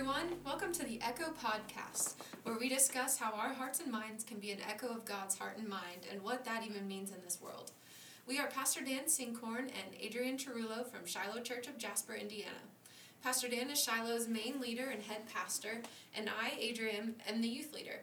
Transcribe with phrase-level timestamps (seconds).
[0.00, 0.38] everyone.
[0.46, 2.14] Welcome to the Echo Podcast,
[2.44, 5.58] where we discuss how our hearts and minds can be an echo of God's heart
[5.58, 7.72] and mind and what that even means in this world.
[8.26, 12.62] We are Pastor Dan Sinkhorn and Adrienne Cherullo from Shiloh Church of Jasper, Indiana.
[13.22, 15.82] Pastor Dan is Shiloh's main leader and head pastor,
[16.14, 18.00] and I, Adrienne, am the youth leader.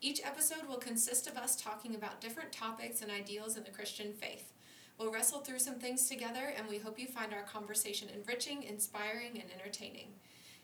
[0.00, 4.12] Each episode will consist of us talking about different topics and ideals in the Christian
[4.12, 4.52] faith.
[4.98, 9.40] We'll wrestle through some things together, and we hope you find our conversation enriching, inspiring,
[9.40, 10.14] and entertaining.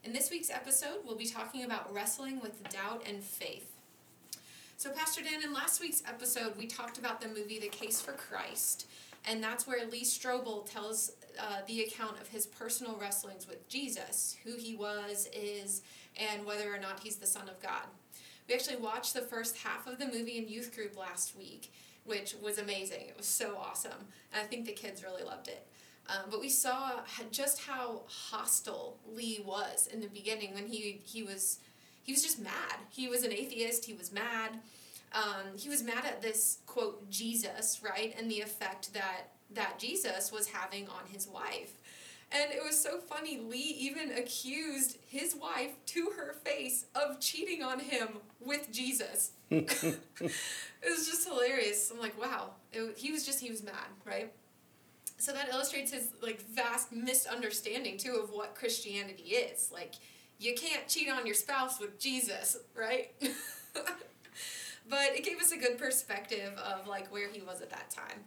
[0.05, 3.73] In this week's episode, we'll be talking about wrestling with doubt and faith.
[4.77, 8.13] So, Pastor Dan, in last week's episode, we talked about the movie The Case for
[8.13, 8.87] Christ,
[9.27, 14.37] and that's where Lee Strobel tells uh, the account of his personal wrestlings with Jesus,
[14.45, 15.81] who he was, is,
[16.19, 17.85] and whether or not he's the Son of God.
[18.47, 21.73] We actually watched the first half of the movie in youth group last week,
[22.05, 23.07] which was amazing.
[23.09, 25.67] It was so awesome, and I think the kids really loved it.
[26.09, 31.23] Um, but we saw just how hostile Lee was in the beginning when he he
[31.23, 31.59] was
[32.03, 32.77] he was just mad.
[32.91, 33.85] He was an atheist.
[33.87, 34.59] He was mad.
[35.15, 40.31] Um, he was mad at this quote Jesus, right, and the effect that that Jesus
[40.31, 41.79] was having on his wife.
[42.33, 43.39] And it was so funny.
[43.39, 48.09] Lee even accused his wife to her face of cheating on him
[48.41, 49.33] with Jesus.
[49.51, 51.93] it was just hilarious.
[51.93, 52.51] I'm like, wow.
[52.73, 54.33] It, he was just, he was mad, right?
[55.19, 59.71] So that illustrates his like vast misunderstanding too of what Christianity is.
[59.73, 59.95] Like,
[60.39, 63.13] you can't cheat on your spouse with Jesus, right?
[64.89, 68.25] but it gave us a good perspective of like where he was at that time.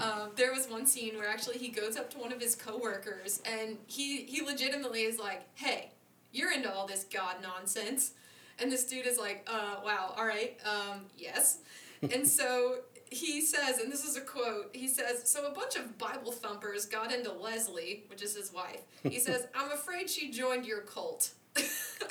[0.00, 3.40] Um, there was one scene where actually he goes up to one of his coworkers
[3.44, 5.90] and he he legitimately is like, "Hey,
[6.32, 8.12] you're into all this God nonsense,"
[8.58, 11.58] and this dude is like, "Uh, wow, all right, um, yes,"
[12.02, 15.98] and so he says, and this is a quote, he says, So a bunch of
[15.98, 18.82] Bible thumpers got into Leslie, which is his wife.
[19.02, 21.30] He says, I'm afraid she joined your cult.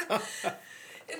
[0.09, 0.21] and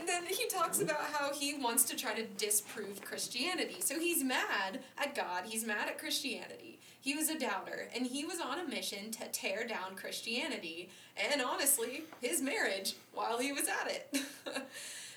[0.05, 3.77] then he talks about how he wants to try to disprove Christianity.
[3.79, 6.79] So he's mad at God, he's mad at Christianity.
[7.01, 11.41] He was a doubter, and he was on a mission to tear down Christianity and
[11.41, 14.21] honestly, his marriage while he was at it.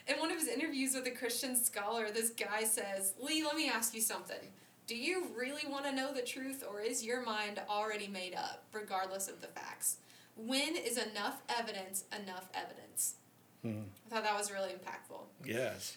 [0.09, 3.69] In one of his interviews with a Christian scholar, this guy says, Lee, let me
[3.69, 4.51] ask you something.
[4.87, 8.65] Do you really want to know the truth, or is your mind already made up,
[8.73, 9.99] regardless of the facts?
[10.37, 13.15] When is enough evidence enough evidence?
[13.63, 13.83] Hmm.
[14.07, 15.21] I thought that was really impactful.
[15.45, 15.97] Yes.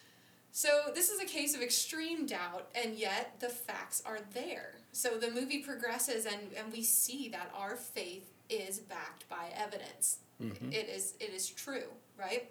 [0.52, 4.76] So, this is a case of extreme doubt, and yet the facts are there.
[4.92, 10.20] So, the movie progresses, and, and we see that our faith is backed by evidence.
[10.42, 10.72] Mm-hmm.
[10.72, 12.50] It, is, it is true, right?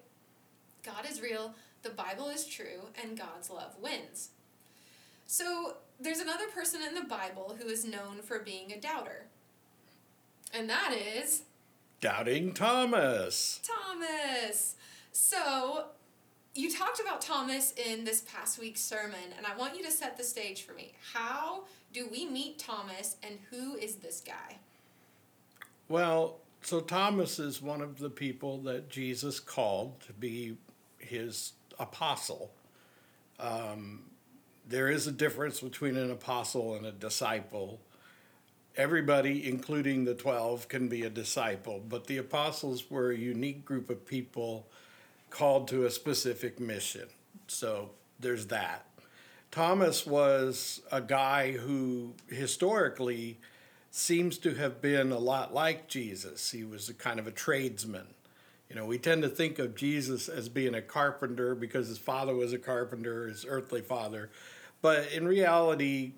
[0.84, 4.30] God is real, the Bible is true, and God's love wins.
[5.26, 9.26] So there's another person in the Bible who is known for being a doubter.
[10.52, 11.42] And that is
[12.00, 13.60] Doubting Thomas.
[13.62, 14.76] Thomas.
[15.12, 15.86] So
[16.54, 20.18] you talked about Thomas in this past week's sermon, and I want you to set
[20.18, 20.92] the stage for me.
[21.14, 24.58] How do we meet Thomas, and who is this guy?
[25.88, 30.56] Well, so Thomas is one of the people that Jesus called to be
[31.04, 32.50] his apostle.
[33.38, 34.04] Um,
[34.66, 37.80] there is a difference between an apostle and a disciple.
[38.76, 43.90] Everybody, including the 12, can be a disciple, but the apostles were a unique group
[43.90, 44.66] of people
[45.30, 47.08] called to a specific mission.
[47.46, 48.86] So there's that.
[49.50, 53.38] Thomas was a guy who historically
[53.90, 56.50] seems to have been a lot like Jesus.
[56.50, 58.08] He was a kind of a tradesman.
[58.68, 62.34] You know, we tend to think of Jesus as being a carpenter because his father
[62.34, 64.30] was a carpenter, his earthly father.
[64.80, 66.12] But in reality,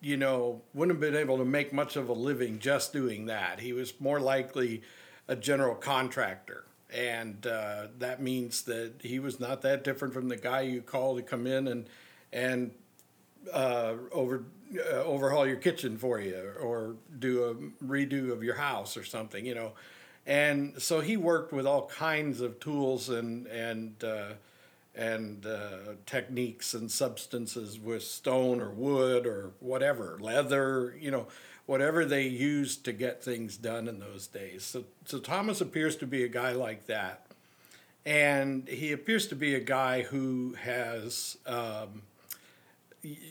[0.00, 3.60] you know, wouldn't have been able to make much of a living just doing that.
[3.60, 4.82] He was more likely
[5.26, 6.64] a general contractor.
[6.94, 11.16] And uh, that means that he was not that different from the guy you call
[11.16, 11.88] to come in and,
[12.32, 12.70] and
[13.52, 14.44] uh, over,
[14.78, 19.44] uh, overhaul your kitchen for you or do a redo of your house or something,
[19.44, 19.72] you know
[20.26, 24.32] and so he worked with all kinds of tools and and uh,
[24.94, 31.26] and uh, techniques and substances with stone or wood or whatever, leather, you know,
[31.66, 34.64] whatever they used to get things done in those days.
[34.64, 37.26] So, so Thomas appears to be a guy like that,
[38.06, 41.38] and he appears to be a guy who has.
[41.46, 42.02] Um,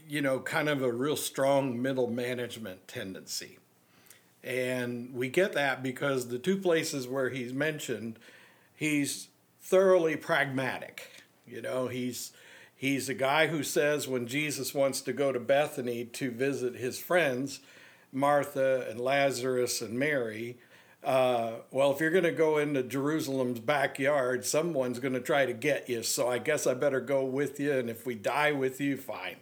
[0.08, 3.58] you know, kind of a real strong middle management tendency.
[4.46, 8.20] And we get that because the two places where he's mentioned,
[8.76, 11.24] he's thoroughly pragmatic.
[11.48, 12.32] You know, he's
[12.76, 17.00] he's a guy who says when Jesus wants to go to Bethany to visit his
[17.00, 17.60] friends,
[18.14, 20.58] Martha and Lazarus and Mary,
[21.04, 25.54] uh, well, if you're going to go into Jerusalem's backyard, someone's going to try to
[25.54, 26.04] get you.
[26.04, 27.74] So I guess I better go with you.
[27.74, 29.38] And if we die with you, fine.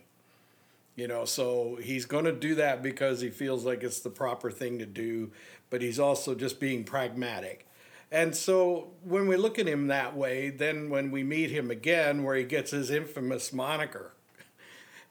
[0.96, 4.52] You know, so he's going to do that because he feels like it's the proper
[4.52, 5.32] thing to do,
[5.72, 7.68] but he's also just being pragmatic.
[8.12, 12.24] And so when we look at him that way, then when we meet him again,
[12.24, 14.14] where he gets his infamous moniker,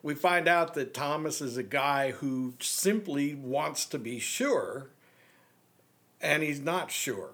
[0.04, 4.90] we find out that Thomas is a guy who simply wants to be sure
[6.20, 7.30] and he's not sure.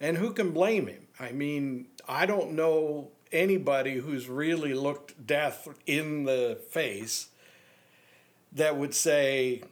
[0.00, 1.06] And who can blame him?
[1.20, 7.28] I mean, I don't know anybody who's really looked death in the face
[8.54, 9.62] that would say,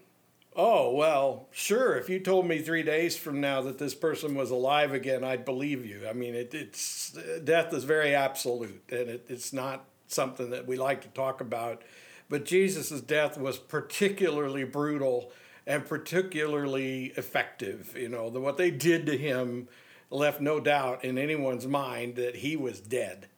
[0.55, 4.50] oh, well, sure, if you told me three days from now that this person was
[4.50, 6.06] alive again, I'd believe you.
[6.08, 10.76] I mean, it, it's death is very absolute, and it, it's not something that we
[10.76, 11.82] like to talk about.
[12.29, 15.32] But Jesus' death was particularly brutal
[15.67, 17.94] and particularly effective.
[17.96, 19.69] You know, the, what they did to him
[20.11, 23.29] left no doubt in anyone's mind that he was dead.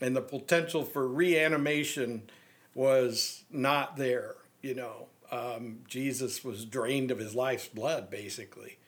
[0.00, 2.22] And the potential for reanimation
[2.74, 4.36] was not there,
[4.66, 5.06] you know.
[5.30, 8.78] Um, Jesus was drained of his life's blood, basically,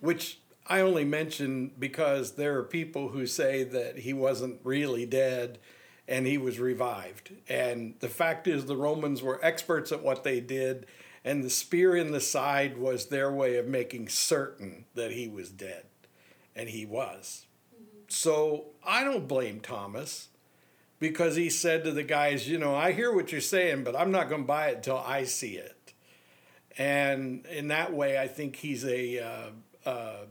[0.00, 5.58] which I only mention because there are people who say that he wasn't really dead
[6.06, 7.32] and he was revived.
[7.48, 10.86] And the fact is, the Romans were experts at what they did
[11.24, 15.50] and the spear in the side was their way of making certain that he was
[15.50, 15.84] dead.
[16.54, 17.46] And he was.
[17.74, 18.04] Mm-hmm.
[18.08, 20.27] So I don't blame Thomas
[20.98, 24.10] because he said to the guys, you know, I hear what you're saying, but I'm
[24.10, 25.92] not going to buy it until I see it.
[26.76, 30.24] And in that way, I think he's a, uh, uh,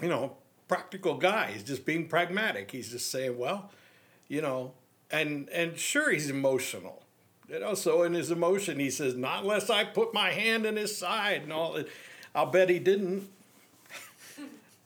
[0.00, 0.36] you know,
[0.68, 1.52] practical guy.
[1.52, 2.70] He's just being pragmatic.
[2.70, 3.70] He's just saying, well,
[4.28, 4.72] you know,
[5.10, 7.04] and and sure he's emotional
[7.48, 10.76] you know, so in his emotion, he says, "Not unless I put my hand in
[10.76, 11.78] his side." And all,
[12.34, 13.28] I'll bet he didn't.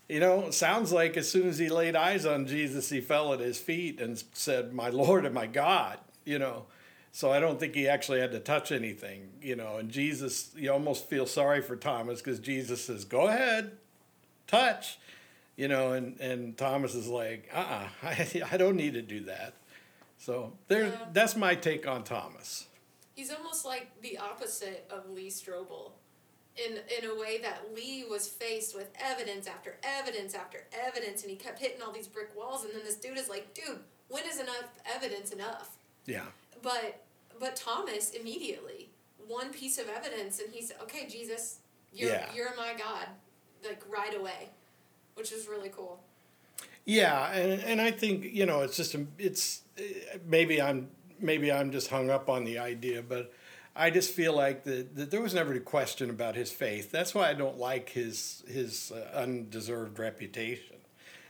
[0.08, 3.34] You know, it sounds like as soon as he laid eyes on Jesus, he fell
[3.34, 6.66] at his feet and said, "My Lord and my God." You know,
[7.12, 9.32] so I don't think he actually had to touch anything.
[9.43, 13.72] You know, and Jesus, you almost feel sorry for Thomas because Jesus says, "Go ahead,
[14.46, 14.99] touch."
[15.56, 19.20] You know, and and Thomas is like, "Uh, uh-uh, I I don't need to do
[19.20, 19.55] that."
[20.16, 21.06] So there, yeah.
[21.12, 22.66] that's my take on Thomas.
[23.14, 25.93] He's almost like the opposite of Lee Strobel,
[26.66, 31.31] in in a way that Lee was faced with evidence after evidence after evidence, and
[31.31, 32.64] he kept hitting all these brick walls.
[32.64, 35.76] And then this dude is like, "Dude, when is enough evidence enough?"
[36.06, 36.25] Yeah.
[36.62, 37.02] But
[37.38, 38.88] but Thomas immediately
[39.28, 41.58] one piece of evidence, and he said, okay, Jesus,
[41.93, 42.26] you're yeah.
[42.34, 43.06] you're my God,
[43.64, 44.49] like right away,
[45.14, 46.00] which is really cool.
[46.84, 49.62] Yeah, and and I think you know it's just it's
[50.26, 50.88] maybe I'm
[51.20, 53.32] maybe I'm just hung up on the idea, but
[53.78, 56.90] I just feel like that, that there was never a question about his faith.
[56.90, 60.76] That's why I don't like his his uh, undeserved reputation.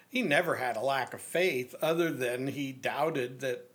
[0.08, 3.70] He never had a lack of faith, other than he doubted that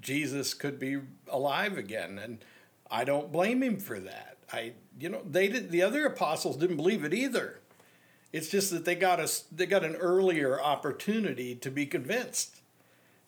[0.00, 0.98] Jesus could be
[1.28, 2.44] alive again, and
[2.90, 4.38] I don't blame him for that.
[4.52, 7.60] I you know they did the other apostles didn't believe it either.
[8.32, 12.60] It's just that they got a they got an earlier opportunity to be convinced.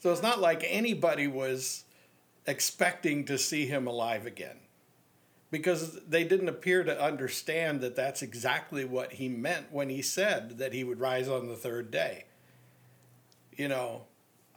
[0.00, 1.84] So it's not like anybody was
[2.46, 4.60] expecting to see him alive again
[5.50, 10.58] because they didn't appear to understand that that's exactly what he meant when he said
[10.58, 12.24] that he would rise on the third day.
[13.56, 14.04] You know,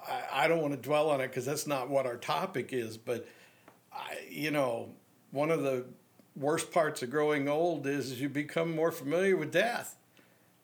[0.05, 2.97] I, I don't want to dwell on it because that's not what our topic is,
[2.97, 3.27] but
[3.93, 4.89] I, you know,
[5.31, 5.85] one of the
[6.35, 9.95] worst parts of growing old is you become more familiar with death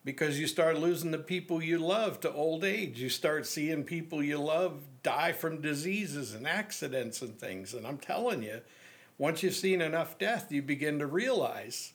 [0.05, 3.01] because you start losing the people you love to old age.
[3.01, 7.73] You start seeing people you love die from diseases and accidents and things.
[7.73, 8.61] And I'm telling you,
[9.17, 11.91] once you've seen enough death, you begin to realize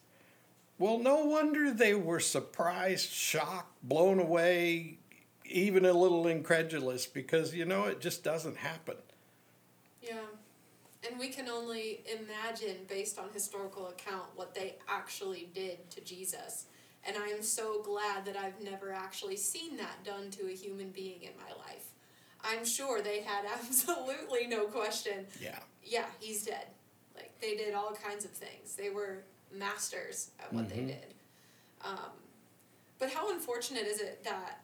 [0.80, 4.96] well, no wonder they were surprised, shocked, blown away,
[5.44, 8.96] even a little incredulous because, you know, it just doesn't happen.
[10.02, 10.22] Yeah.
[11.06, 16.64] And we can only imagine, based on historical account, what they actually did to Jesus.
[17.07, 20.90] And I am so glad that I've never actually seen that done to a human
[20.90, 21.92] being in my life.
[22.42, 25.26] I'm sure they had absolutely no question.
[25.40, 25.59] Yeah.
[25.85, 26.66] Yeah, he's dead.
[27.14, 28.75] Like they did all kinds of things.
[28.75, 30.87] They were masters at what mm-hmm.
[30.87, 31.14] they did.
[31.85, 32.11] Um,
[32.99, 34.61] but how unfortunate is it that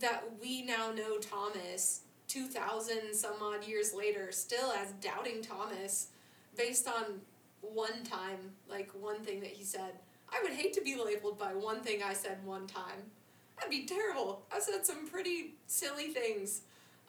[0.00, 6.08] that we now know Thomas 2000 some odd years later still as doubting Thomas
[6.56, 7.20] based on
[7.60, 9.92] one time like one thing that he said
[10.32, 13.10] I would hate to be labeled by one thing I said one time.
[13.56, 14.42] That'd be terrible.
[14.52, 16.62] I've said some pretty silly things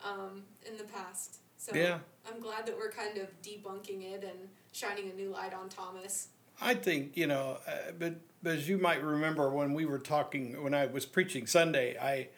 [0.04, 1.38] um, in the past.
[1.58, 2.00] So yeah.
[2.28, 6.30] I'm glad that we're kind of debunking it and shining a new light on Thomas.
[6.62, 10.62] I think you know, uh, but, but as you might remember when we were talking
[10.63, 12.30] when I was preaching Sunday, I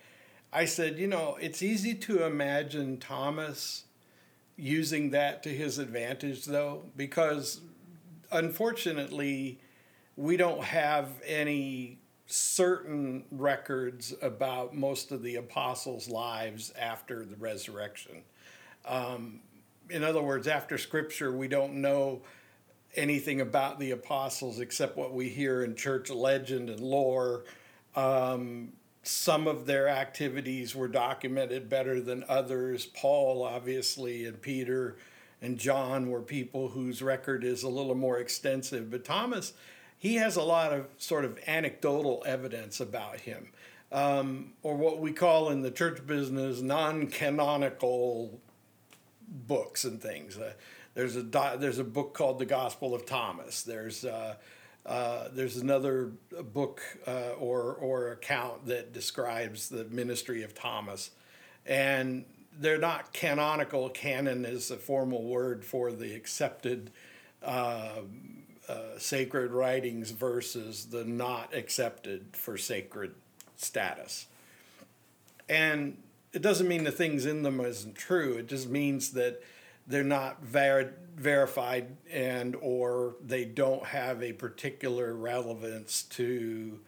[0.51, 3.85] I said you know it's easy to imagine Thomas
[4.55, 7.61] using that to his advantage though because
[8.31, 9.59] unfortunately
[10.15, 18.23] we don't have any certain records about most of the apostles' lives after the resurrection.
[18.85, 19.41] Um,
[19.89, 22.21] in other words, after Scripture, we don't know
[22.95, 27.43] anything about the apostles except what we hear in church legend and lore.
[27.95, 32.85] Um, some of their activities were documented better than others.
[32.85, 34.97] Paul, obviously, and Peter
[35.41, 38.89] and John were people whose record is a little more extensive.
[38.89, 39.53] But Thomas,
[40.03, 43.47] he has a lot of sort of anecdotal evidence about him,
[43.89, 48.37] um, or what we call in the church business non canonical
[49.29, 50.37] books and things.
[50.37, 50.51] Uh,
[50.93, 51.21] there's a
[51.57, 53.63] there's a book called the Gospel of Thomas.
[53.63, 54.35] There's uh,
[54.85, 56.11] uh, there's another
[56.51, 61.11] book uh, or or account that describes the ministry of Thomas,
[61.65, 62.25] and
[62.59, 63.89] they're not canonical.
[63.89, 66.91] Canon is a formal word for the accepted
[67.41, 68.01] uh,
[68.67, 73.13] uh, sacred writings versus the not accepted for sacred
[73.55, 74.27] status.
[75.49, 75.97] And
[76.31, 78.33] it doesn't mean the things in them isn't true.
[78.37, 79.41] It just means that
[79.85, 86.79] they're not ver- verified and or they don't have a particular relevance to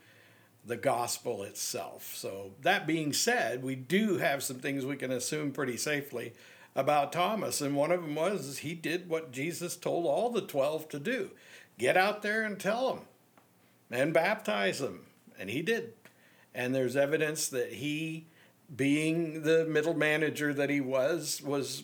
[0.66, 2.16] the gospel itself.
[2.16, 6.34] So that being said, we do have some things we can assume pretty safely
[6.76, 10.90] about Thomas, and one of them was he did what Jesus told all the 12
[10.90, 11.32] to do.
[11.78, 13.06] Get out there and tell them
[13.92, 15.02] and baptize them,
[15.38, 15.94] and he did.
[16.54, 18.28] And there's evidence that he
[18.74, 21.84] being the middle manager that he was, was,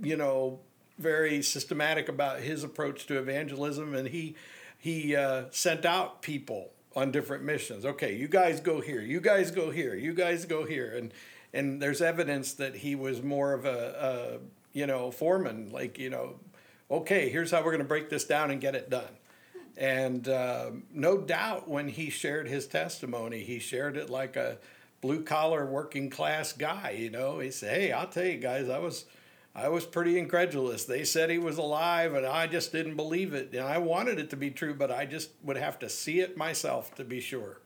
[0.00, 0.60] you know,
[0.98, 4.34] very systematic about his approach to evangelism, and he
[4.78, 7.84] he uh, sent out people on different missions.
[7.84, 9.00] Okay, you guys go here.
[9.00, 9.94] You guys go here.
[9.94, 11.12] You guys go here, and
[11.52, 14.38] and there's evidence that he was more of a,
[14.72, 16.36] a you know foreman, like you know,
[16.90, 19.18] okay, here's how we're going to break this down and get it done.
[19.76, 24.58] And uh, no doubt, when he shared his testimony, he shared it like a
[25.00, 26.96] blue collar working class guy.
[26.98, 29.04] You know, he said, "Hey, I'll tell you guys, I was."
[29.58, 30.84] I was pretty incredulous.
[30.84, 33.54] They said he was alive, and I just didn't believe it.
[33.54, 36.36] And I wanted it to be true, but I just would have to see it
[36.36, 37.62] myself to be sure.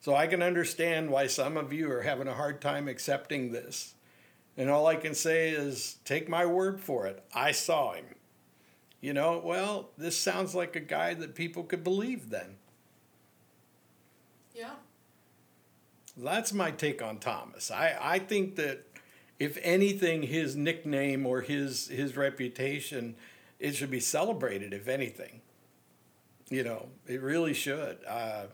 [0.00, 3.94] So I can understand why some of you are having a hard time accepting this.
[4.56, 7.24] And all I can say is take my word for it.
[7.34, 8.04] I saw him.
[9.02, 12.54] You know, well, this sounds like a guy that people could believe then.
[14.54, 14.74] Yeah.
[16.16, 17.72] That's my take on Thomas.
[17.72, 18.84] I, I think that
[19.40, 23.16] if anything, his nickname or his his reputation,
[23.58, 24.72] it should be celebrated.
[24.72, 25.40] If anything,
[26.48, 27.98] you know, it really should.
[28.06, 28.44] Uh,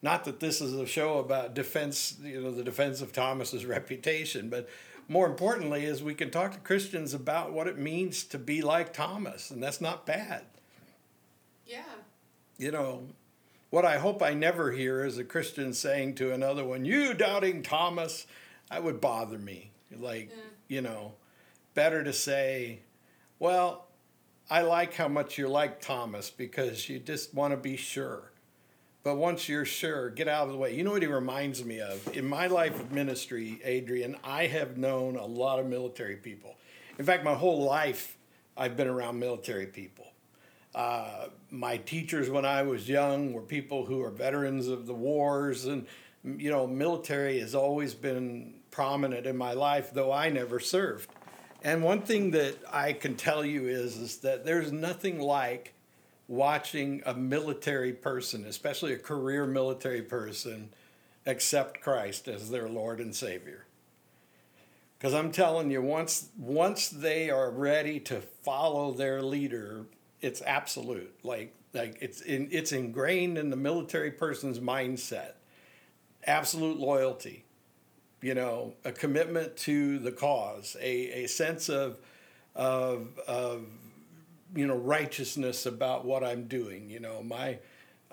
[0.00, 4.48] not that this is a show about defense, you know, the defense of Thomas's reputation,
[4.48, 4.70] but
[5.08, 8.92] more importantly, is we can talk to Christians about what it means to be like
[8.92, 10.44] Thomas, and that's not bad.
[11.66, 11.82] Yeah.
[12.58, 13.08] You know,
[13.70, 17.62] what I hope I never hear is a Christian saying to another one, "You doubting
[17.62, 18.26] Thomas,"
[18.70, 19.70] that would bother me.
[19.96, 20.42] Like, yeah.
[20.68, 21.14] you know,
[21.74, 22.80] better to say,
[23.38, 23.86] "Well,
[24.48, 28.32] I like how much you like Thomas because you just want to be sure."
[29.06, 30.74] But once you're sure, get out of the way.
[30.74, 32.16] You know what he reminds me of?
[32.16, 36.56] In my life of ministry, Adrienne, I have known a lot of military people.
[36.98, 38.18] In fact, my whole life,
[38.56, 40.08] I've been around military people.
[40.74, 45.66] Uh, my teachers when I was young were people who are veterans of the wars,
[45.66, 45.86] and
[46.24, 51.08] you know, military has always been prominent in my life, though I never served.
[51.62, 55.74] And one thing that I can tell you is, is that there's nothing like
[56.28, 60.70] watching a military person, especially a career military person,
[61.24, 63.64] accept Christ as their Lord and Savior.
[64.98, 69.86] Because I'm telling you, once once they are ready to follow their leader,
[70.20, 71.14] it's absolute.
[71.22, 75.32] Like like it's in, it's ingrained in the military person's mindset.
[76.24, 77.44] Absolute loyalty,
[78.20, 81.98] you know, a commitment to the cause, a, a sense of
[82.54, 83.66] of of
[84.56, 86.90] you know righteousness about what I'm doing.
[86.90, 87.58] You know, my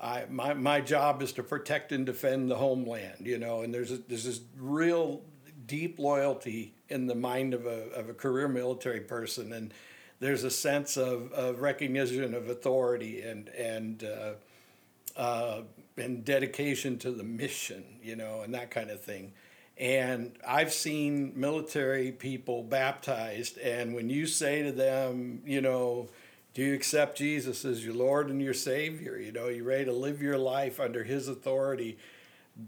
[0.01, 3.25] I my my job is to protect and defend the homeland.
[3.25, 5.21] You know, and there's a, there's this real
[5.65, 9.73] deep loyalty in the mind of a of a career military person, and
[10.19, 15.61] there's a sense of, of recognition of authority and and uh, uh,
[15.97, 17.83] and dedication to the mission.
[18.01, 19.33] You know, and that kind of thing.
[19.75, 26.09] And I've seen military people baptized, and when you say to them, you know,
[26.53, 29.17] Do you accept Jesus as your Lord and your Savior?
[29.17, 31.97] You know, you ready to live your life under His authority?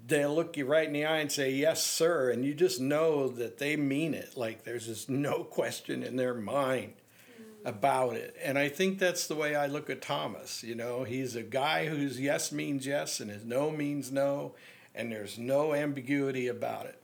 [0.07, 2.31] They'll look you right in the eye and say, Yes, sir.
[2.31, 4.35] And you just know that they mean it.
[4.35, 6.93] Like there's just no question in their mind
[7.39, 7.69] mm.
[7.69, 8.35] about it.
[8.43, 10.63] And I think that's the way I look at Thomas.
[10.63, 14.55] You know, he's a guy whose yes means yes and his no means no,
[14.95, 16.99] and there's no ambiguity about it.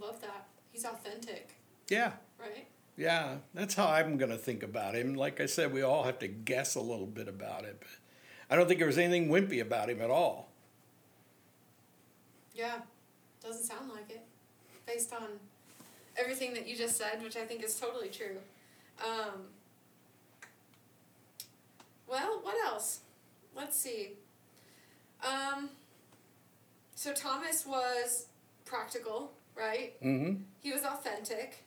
[0.00, 0.48] Love that.
[0.72, 1.54] He's authentic,
[1.88, 2.14] Yeah.
[2.96, 5.14] Yeah, that's how I'm going to think about him.
[5.14, 7.88] Like I said, we all have to guess a little bit about it, but
[8.50, 10.50] I don't think there was anything wimpy about him at all.
[12.54, 12.80] Yeah.
[13.42, 14.22] Doesn't sound like it.
[14.86, 15.28] Based on
[16.16, 18.36] everything that you just said, which I think is totally true.
[19.02, 19.46] Um,
[22.06, 23.00] well, what else?
[23.56, 24.10] Let's see.
[25.26, 25.70] Um,
[26.94, 28.26] so Thomas was
[28.64, 29.94] practical, right?
[30.02, 30.42] Mm-hmm.
[30.60, 31.64] He was authentic.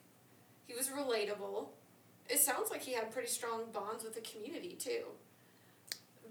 [0.65, 1.67] He was relatable.
[2.29, 5.03] It sounds like he had pretty strong bonds with the community too.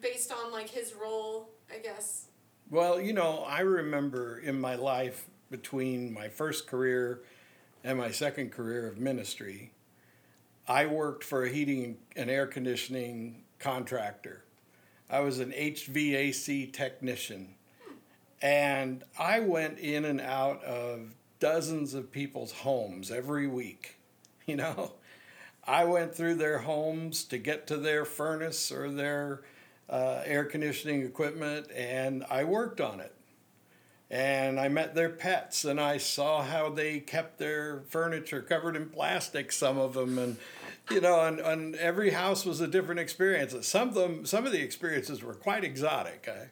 [0.00, 2.26] Based on like his role, I guess.
[2.71, 7.23] Well, you know, I remember in my life between my first career
[7.85, 9.73] and my second career of ministry,
[10.67, 14.45] I worked for a heating and air conditioning contractor.
[15.11, 17.55] I was an HVAC technician.
[18.43, 23.99] And I went in and out of dozens of people's homes every week.
[24.47, 24.93] You know,
[25.67, 29.41] I went through their homes to get to their furnace or their
[29.89, 33.15] uh, air conditioning equipment, and I worked on it.
[34.11, 38.91] And I met their pets, and I saw how they kept their furniture covered in
[38.91, 40.37] plastic, some of them, and
[40.91, 43.55] you know, and, and every house was a different experience.
[43.67, 46.29] Some of them, some of the experiences were quite exotic.
[46.31, 46.51] I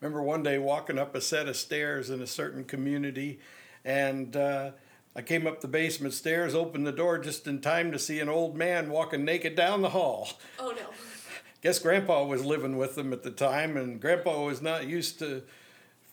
[0.00, 3.38] remember one day walking up a set of stairs in a certain community,
[3.84, 4.70] and uh,
[5.16, 8.28] I came up the basement stairs, opened the door just in time to see an
[8.28, 10.28] old man walking naked down the hall.
[10.58, 10.86] Oh no.
[11.62, 15.42] Guess Grandpa was living with them at the time, and Grandpa was not used to.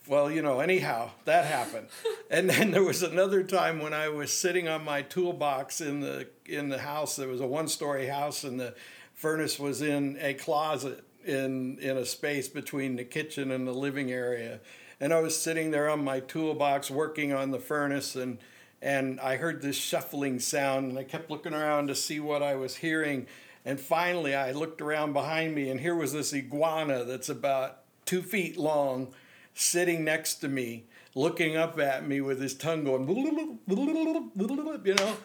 [0.08, 1.88] Well, you know, anyhow, that happened.
[2.32, 6.28] and then there was another time when I was sitting on my toolbox in the
[6.46, 7.16] in the house.
[7.16, 8.76] There was a one-story house, and the
[9.14, 14.12] furnace was in a closet in in a space between the kitchen and the living
[14.12, 14.60] area.
[15.00, 18.38] And I was sitting there on my toolbox working on the furnace, and
[18.82, 22.56] and I heard this shuffling sound, and I kept looking around to see what I
[22.56, 23.28] was hearing.
[23.64, 28.24] And finally, I looked around behind me, and here was this iguana that's about two
[28.24, 29.14] feet long
[29.54, 35.18] sitting next to me, looking up at me with his tongue going, you know.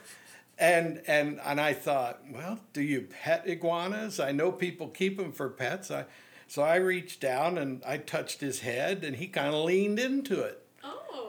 [0.58, 4.20] And, and, and I thought, well, do you pet iguanas?
[4.20, 5.90] I know people keep them for pets.
[5.90, 6.06] I,
[6.46, 10.42] so I reached down and I touched his head, and he kind of leaned into
[10.42, 10.65] it.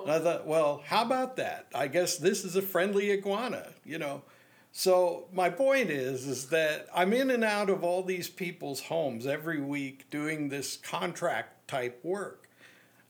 [0.04, 1.68] And I thought, well, how about that?
[1.74, 4.24] I guess this is a friendly iguana, you know.
[4.72, 9.26] So my point is, is that I'm in and out of all these people's homes
[9.26, 12.48] every week doing this contract type work.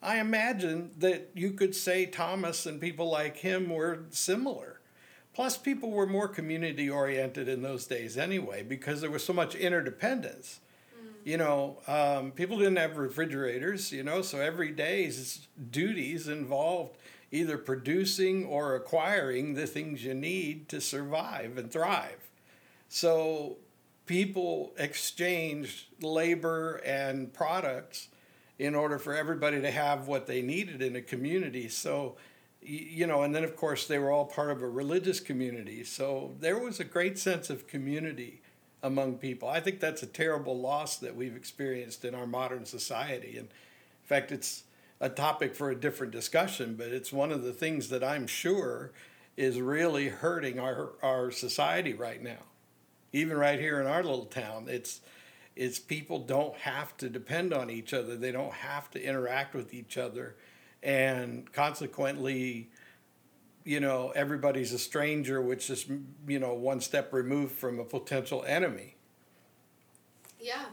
[0.02, 4.80] I imagine that you could say Thomas and people like him were similar.
[5.34, 9.54] Plus, people were more community oriented in those days anyway because there was so much
[9.54, 10.62] interdependence.
[11.28, 16.98] You know, um, people didn't have refrigerators, you know, so every day's duties involved
[17.34, 22.30] either producing or acquiring the things you need to survive and thrive.
[22.88, 23.58] So
[24.06, 28.08] people exchanged labor and products
[28.58, 31.68] in order for everybody to have what they needed in a community.
[31.68, 32.16] So,
[32.62, 35.84] you know, and then of course they were all part of a religious community.
[35.84, 38.44] So there was a great sense of community
[38.84, 39.48] among people.
[39.48, 43.38] I think that's a terrible loss that we've experienced in our modern society.
[43.38, 44.64] And in fact, it's
[45.00, 48.92] a topic for a different discussion, but it's one of the things that I'm sure
[49.36, 52.44] is really hurting our, our society right now.
[53.14, 55.02] Even right here in our little town, it's
[55.56, 58.16] it's people don't have to depend on each other.
[58.16, 60.36] They don't have to interact with each other,
[60.84, 62.70] and consequently,
[63.68, 65.86] you know, everybody's a stranger, which is
[66.26, 68.96] you know one step removed from a potential enemy.
[70.40, 70.66] Yeah.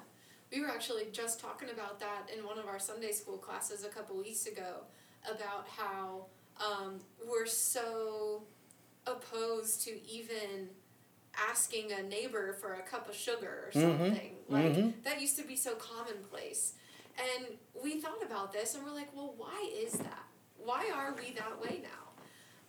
[0.52, 3.88] We were actually just talking about that in one of our Sunday school classes a
[3.88, 4.84] couple weeks ago
[5.28, 6.26] about how
[6.64, 8.44] um, we're so
[9.08, 10.68] opposed to even
[11.50, 14.36] asking a neighbor for a cup of sugar or something.
[14.48, 15.02] Like mhm.
[15.02, 16.74] that used to be so commonplace.
[17.18, 20.26] And we thought about this and we're like, well, why is that?
[20.56, 22.03] Why are we that way now?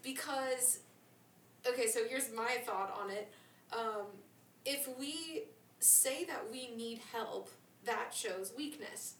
[0.05, 0.79] Because,
[1.67, 3.27] okay, so here's my thought on it.
[3.73, 4.05] Um,
[4.63, 5.45] if we
[5.79, 7.49] say that we need help,
[7.85, 9.15] that shows weakness.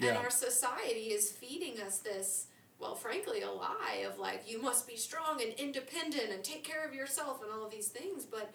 [0.00, 2.46] And our society is feeding us this,
[2.78, 6.88] well, frankly, a lie of like, you must be strong and independent and take care
[6.88, 8.24] of yourself and all of these things.
[8.24, 8.50] But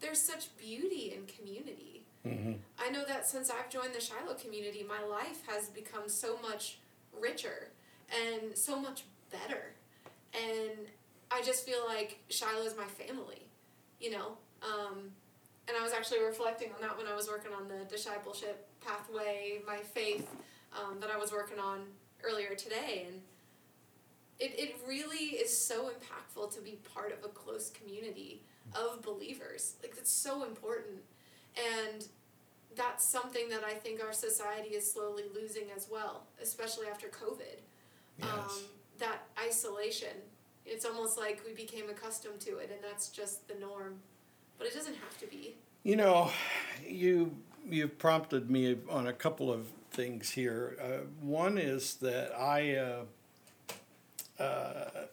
[0.00, 2.02] there's such beauty in community.
[2.26, 2.54] Mm-hmm.
[2.84, 6.78] I know that since I've joined the Shiloh community, my life has become so much
[7.18, 7.70] richer
[8.10, 9.74] and so much better.
[10.34, 10.88] And
[11.30, 13.48] I just feel like Shiloh is my family,
[14.00, 14.38] you know?
[14.62, 15.10] Um,
[15.68, 19.60] and I was actually reflecting on that when I was working on the discipleship pathway,
[19.66, 20.28] my faith
[20.72, 21.80] um, that I was working on
[22.24, 23.06] earlier today.
[23.06, 23.20] And
[24.38, 28.42] it, it really is so impactful to be part of a close community
[28.74, 29.74] of believers.
[29.82, 31.02] Like, it's so important.
[31.56, 32.06] And
[32.76, 37.60] that's something that I think our society is slowly losing as well, especially after COVID.
[38.18, 38.28] Yes.
[38.28, 38.62] Um,
[38.98, 40.16] that isolation,
[40.68, 44.00] it's almost like we became accustomed to it, and that's just the norm.
[44.58, 45.54] But it doesn't have to be.
[45.82, 46.30] You know,
[46.86, 47.36] you
[47.68, 50.76] you've prompted me on a couple of things here.
[50.80, 52.76] Uh, one is that I.
[52.76, 55.06] Uh, uh,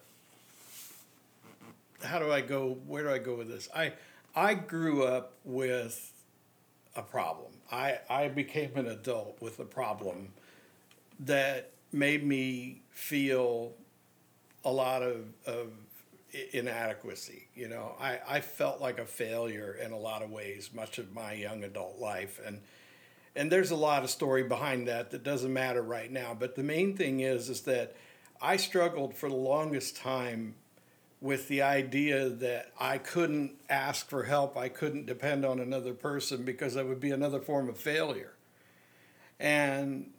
[2.04, 2.78] how do I go?
[2.86, 3.68] Where do I go with this?
[3.74, 3.92] I
[4.34, 6.12] I grew up with
[6.94, 7.52] a problem.
[7.70, 10.32] I I became an adult with a problem
[11.20, 13.72] that made me feel
[14.66, 15.70] a lot of, of
[16.52, 17.46] inadequacy.
[17.54, 21.14] You know, I, I felt like a failure in a lot of ways, much of
[21.14, 22.40] my young adult life.
[22.44, 22.60] And
[23.34, 26.34] and there's a lot of story behind that that doesn't matter right now.
[26.38, 27.94] But the main thing is is that
[28.42, 30.56] I struggled for the longest time
[31.20, 36.44] with the idea that I couldn't ask for help, I couldn't depend on another person
[36.44, 38.32] because that would be another form of failure.
[39.38, 40.12] And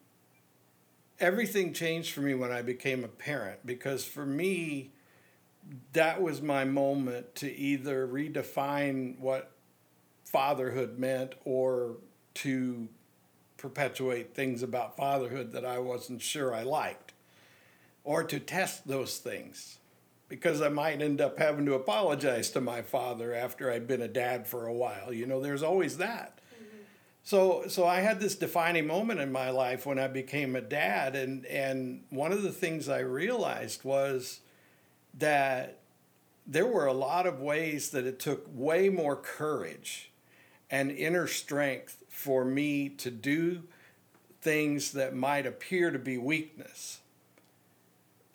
[1.19, 4.91] everything changed for me when I became a parent because for me,
[5.93, 9.51] that was my moment to either redefine what
[10.23, 11.97] fatherhood meant or
[12.35, 12.87] to
[13.57, 17.13] perpetuate things about fatherhood that I wasn't sure I liked
[18.03, 19.79] or to test those things
[20.29, 24.07] because I might end up having to apologize to my father after I'd been a
[24.07, 25.11] dad for a while.
[25.11, 26.36] You know, there's always that.
[27.27, 31.13] So, so I had this defining moment in my life when I became a dad,
[31.13, 34.39] and and one of the things I realized was
[35.17, 35.79] that
[36.45, 40.09] there were a lot of ways that it took way more courage
[40.71, 43.63] and inner strength for me to do
[44.41, 47.01] things that might appear to be weakness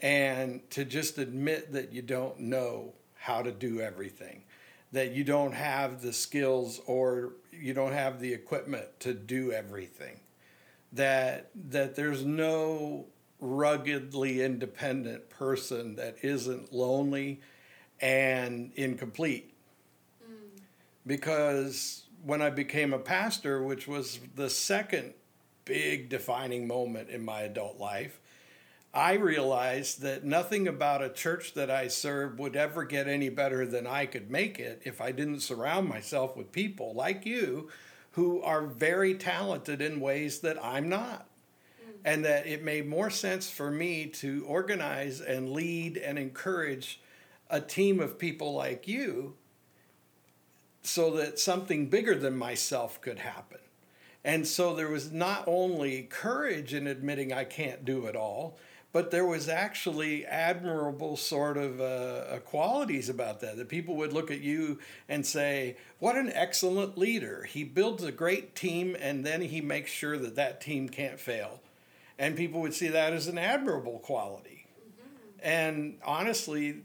[0.02, 4.42] and to just admit that you don't know how to do everything
[4.92, 10.20] that you don't have the skills or you don't have the equipment to do everything.
[10.92, 13.06] That that there's no
[13.40, 17.40] ruggedly independent person that isn't lonely
[18.00, 19.54] and incomplete.
[20.22, 20.60] Mm.
[21.06, 25.14] Because when I became a pastor which was the second
[25.64, 28.20] big defining moment in my adult life
[28.94, 33.64] I realized that nothing about a church that I served would ever get any better
[33.64, 37.70] than I could make it if I didn't surround myself with people like you
[38.12, 41.26] who are very talented in ways that I'm not.
[41.82, 41.90] Hmm.
[42.04, 47.00] And that it made more sense for me to organize and lead and encourage
[47.48, 49.36] a team of people like you
[50.82, 53.58] so that something bigger than myself could happen.
[54.24, 58.58] And so there was not only courage in admitting I can't do it all,
[58.92, 64.30] but there was actually admirable sort of uh, qualities about that that people would look
[64.30, 64.78] at you
[65.08, 67.44] and say what an excellent leader.
[67.44, 71.60] He builds a great team and then he makes sure that that team can't fail.
[72.18, 74.66] And people would see that as an admirable quality.
[75.42, 76.82] And honestly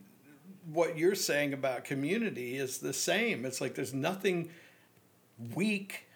[0.71, 3.45] what you're saying about community is the same.
[3.45, 4.49] It's like there's nothing
[5.55, 6.07] weak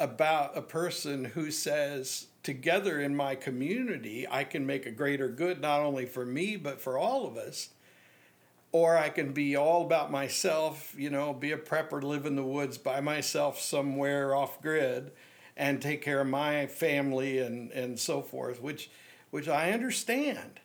[0.00, 5.60] about a person who says together in my community, I can make a greater good,
[5.60, 7.70] not only for me, but for all of us.
[8.70, 12.44] Or I can be all about myself, you know, be a prepper, live in the
[12.44, 15.10] woods by myself somewhere off grid
[15.56, 18.90] and take care of my family and, and so forth, which,
[19.30, 20.60] which I understand.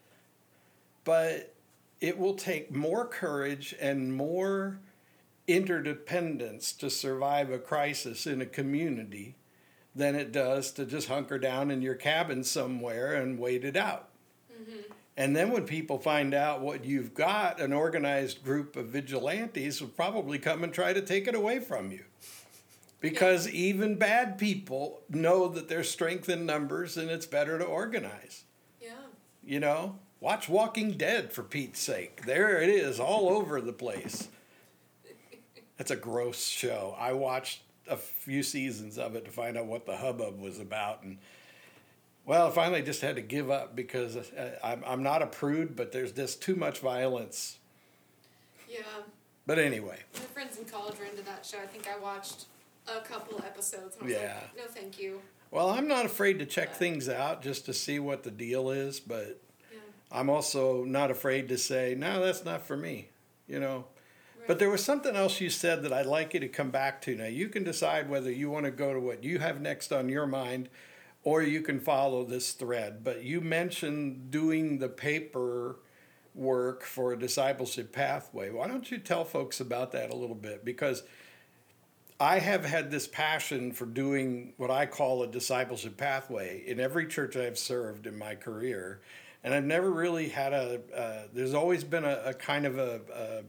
[1.03, 1.53] But
[2.01, 4.79] it will take more courage and more
[5.47, 9.35] interdependence to survive a crisis in a community
[9.95, 14.09] than it does to just hunker down in your cabin somewhere and wait it out.
[14.51, 14.91] Mm-hmm.
[15.17, 19.89] And then when people find out what you've got, an organized group of vigilantes will
[19.89, 22.05] probably come and try to take it away from you.
[23.01, 23.53] Because yeah.
[23.53, 28.43] even bad people know that there's strength in numbers and it's better to organize.
[28.81, 28.91] Yeah.
[29.43, 32.25] You know, watch Walking Dead for Pete's sake.
[32.25, 34.29] There it is all over the place.
[35.77, 36.95] That's a gross show.
[36.97, 41.03] I watched a few seasons of it to find out what the hubbub was about,
[41.03, 41.17] and
[42.25, 45.75] well, I finally just had to give up because uh, I'm I'm not a prude,
[45.75, 47.57] but there's just too much violence.
[48.69, 48.81] Yeah.
[49.47, 49.97] But anyway.
[50.13, 51.57] My friends in college were into that show.
[51.57, 52.45] I think I watched
[52.87, 53.95] a couple episodes.
[53.95, 54.35] And I was Yeah.
[54.35, 55.21] Like, no, thank you.
[55.49, 58.99] Well, I'm not afraid to check things out just to see what the deal is,
[58.99, 59.79] but Yeah.
[60.11, 63.09] I'm also not afraid to say, no, that's not for me,
[63.47, 63.85] you know.
[64.49, 67.13] But there was something else you said that I'd like you to come back to.
[67.13, 70.09] Now, you can decide whether you want to go to what you have next on
[70.09, 70.69] your mind
[71.21, 73.03] or you can follow this thread.
[73.03, 75.75] But you mentioned doing the paper
[76.33, 78.49] work for a discipleship pathway.
[78.49, 80.65] Why don't you tell folks about that a little bit?
[80.65, 81.03] Because
[82.19, 87.05] I have had this passion for doing what I call a discipleship pathway in every
[87.05, 89.01] church I've served in my career.
[89.43, 93.43] And I've never really had a, uh, there's always been a, a kind of a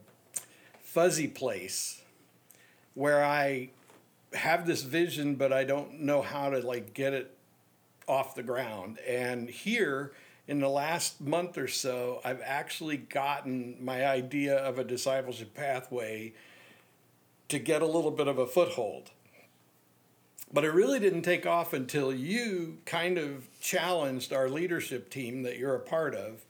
[0.93, 2.03] fuzzy place
[2.95, 3.71] where I
[4.35, 7.37] have this vision, but I don't know how to like get it
[8.09, 8.99] off the ground.
[9.07, 10.13] And here,
[10.49, 16.33] in the last month or so, I've actually gotten my idea of a discipleship pathway
[17.49, 19.11] to get a little bit of a foothold.
[20.53, 25.57] But it really didn't take off until you kind of challenged our leadership team that
[25.57, 26.45] you're a part of.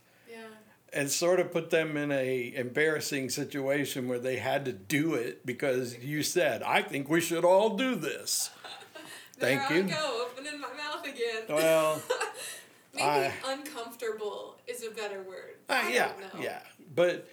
[0.92, 5.44] And sort of put them in a embarrassing situation where they had to do it
[5.46, 8.50] because you said, "I think we should all do this."
[9.38, 9.84] Thank you.
[9.84, 11.44] There I go, opening my mouth again.
[11.48, 12.02] Well,
[12.94, 15.54] Maybe I- uncomfortable is a better word.
[15.68, 16.40] Uh, I yeah, don't know.
[16.42, 16.60] yeah,
[16.94, 17.28] but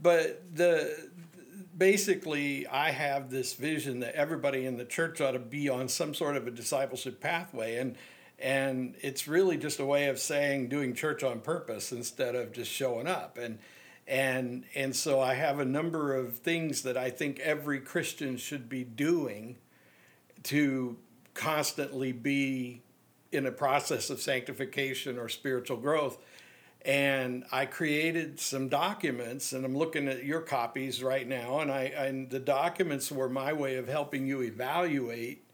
[0.00, 1.10] but the
[1.76, 6.14] basically, I have this vision that everybody in the church ought to be on some
[6.14, 7.96] sort of a discipleship pathway, and
[8.40, 12.70] and it's really just a way of saying doing church on purpose instead of just
[12.70, 13.58] showing up, and
[14.06, 18.68] and and so I have a number of things that I think every Christian should
[18.68, 19.56] be doing
[20.44, 20.96] to
[21.34, 22.82] constantly be
[23.30, 26.18] in a process of sanctification or spiritual growth.
[26.82, 31.82] And I created some documents, and I'm looking at your copies right now, and I
[31.84, 35.44] and the documents were my way of helping you evaluate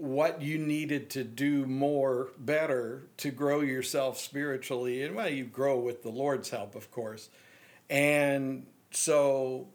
[0.00, 5.78] what you needed to do more better to grow yourself spiritually, and well, you grow
[5.78, 7.28] with the Lord's help, of course,
[7.90, 9.68] and so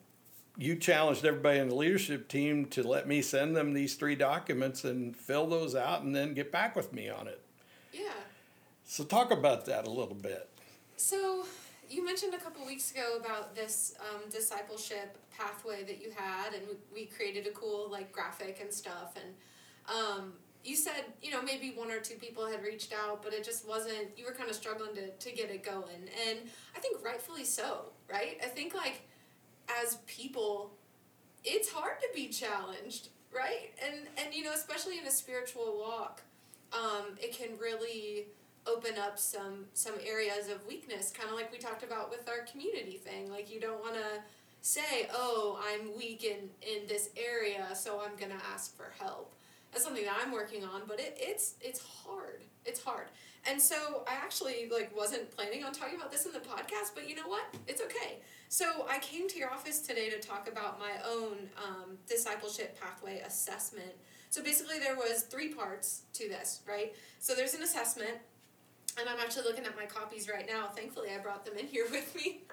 [0.58, 4.84] you challenged everybody in the leadership team to let me send them these three documents
[4.84, 7.42] and fill those out and then get back with me on it.
[7.94, 8.10] Yeah.
[8.86, 10.50] So talk about that a little bit.
[10.98, 11.46] So,
[11.90, 16.64] you mentioned a couple weeks ago about this um, discipleship pathway that you had, and
[16.68, 19.16] we, we created a cool like graphic and stuff.
[19.16, 19.36] And
[19.90, 23.44] um, you said you know maybe one or two people had reached out, but it
[23.44, 24.10] just wasn't.
[24.18, 26.40] You were kind of struggling to to get it going, and
[26.76, 28.38] I think rightfully so, right?
[28.44, 29.02] I think like
[29.84, 30.72] as people,
[31.44, 33.72] it's hard to be challenged, right?
[33.86, 36.22] And and you know especially in a spiritual walk,
[36.74, 38.28] um, it can really
[38.68, 42.46] open up some some areas of weakness kind of like we talked about with our
[42.52, 44.22] community thing like you don't want to
[44.62, 49.36] say oh i'm weak in in this area so i'm to ask for help
[49.76, 52.44] that's something that i'm working on but it, it's it's hard.
[52.66, 53.08] It's hard.
[53.48, 57.10] And so i actually like wasn't planning on talking about this in the podcast but
[57.10, 57.44] you know what?
[57.68, 58.20] It's okay.
[58.48, 63.20] So i came to your office today to talk about my own um, discipleship pathway
[63.20, 63.92] assessment.
[64.30, 66.96] So basically there was three parts to this right?
[67.20, 68.18] So there's an assessment
[68.98, 70.68] and I'm actually looking at my copies right now.
[70.68, 72.44] Thankfully, I brought them in here with me.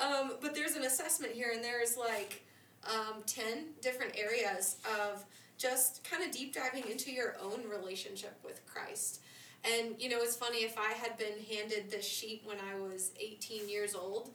[0.00, 2.42] um, but there's an assessment here, and there's like
[2.84, 5.24] um, 10 different areas of
[5.58, 9.20] just kind of deep diving into your own relationship with Christ.
[9.64, 13.10] And, you know, it's funny, if I had been handed this sheet when I was
[13.20, 14.30] 18 years old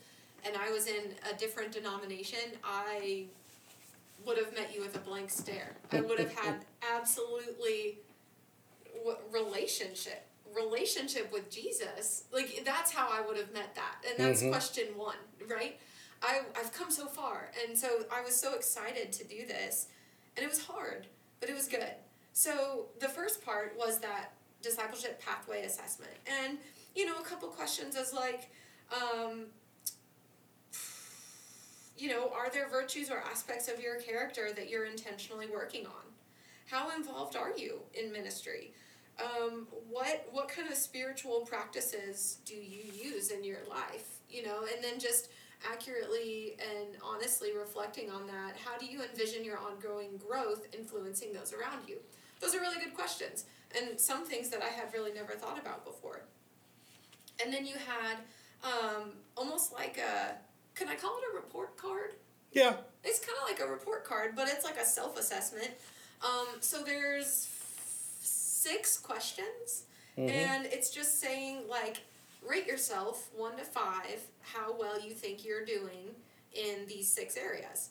[0.46, 3.26] and I was in a different denomination, I
[4.26, 5.76] would have met you with a blank stare.
[5.92, 8.00] I would have had absolutely
[9.32, 13.96] relationship relationship with Jesus, like that's how I would have met that.
[14.08, 14.52] And that's Mhm.
[14.52, 15.80] question one, right?
[16.22, 17.52] I, I've come so far.
[17.66, 19.88] And so I was so excited to do this.
[20.36, 21.08] And it was hard,
[21.39, 21.93] but it was good.
[22.34, 26.13] So the first part was that discipleship pathway assessment.
[26.41, 26.58] And,
[26.96, 28.50] you know, a couple questions as like,
[28.91, 29.46] um,
[31.98, 35.91] you know, are there virtues or aspects of your character that you're intentionally working on?
[36.65, 38.74] How involved are you in ministry?
[39.22, 44.62] um, what what kind of spiritual practices do you use in your life you know
[44.74, 45.30] and then just
[45.71, 51.54] accurately and honestly reflecting on that how do you envision your ongoing growth influencing those
[51.54, 51.97] around you
[52.39, 53.45] those are really good questions
[53.78, 56.21] and some things that i had really never thought about before
[57.43, 58.17] and then you had
[58.63, 60.36] um, almost like a
[60.76, 62.13] can i call it a report card
[62.52, 62.76] Yeah.
[63.04, 65.71] it's kind of like a report card, but it's like a self assessment.
[66.23, 67.49] Um, so there's
[68.21, 69.84] six questions,
[70.17, 70.30] Mhm.
[70.30, 71.97] and it's just saying, like,
[72.48, 76.16] rate yourself one to five, how well you think you're doing
[76.54, 77.90] in these six areas.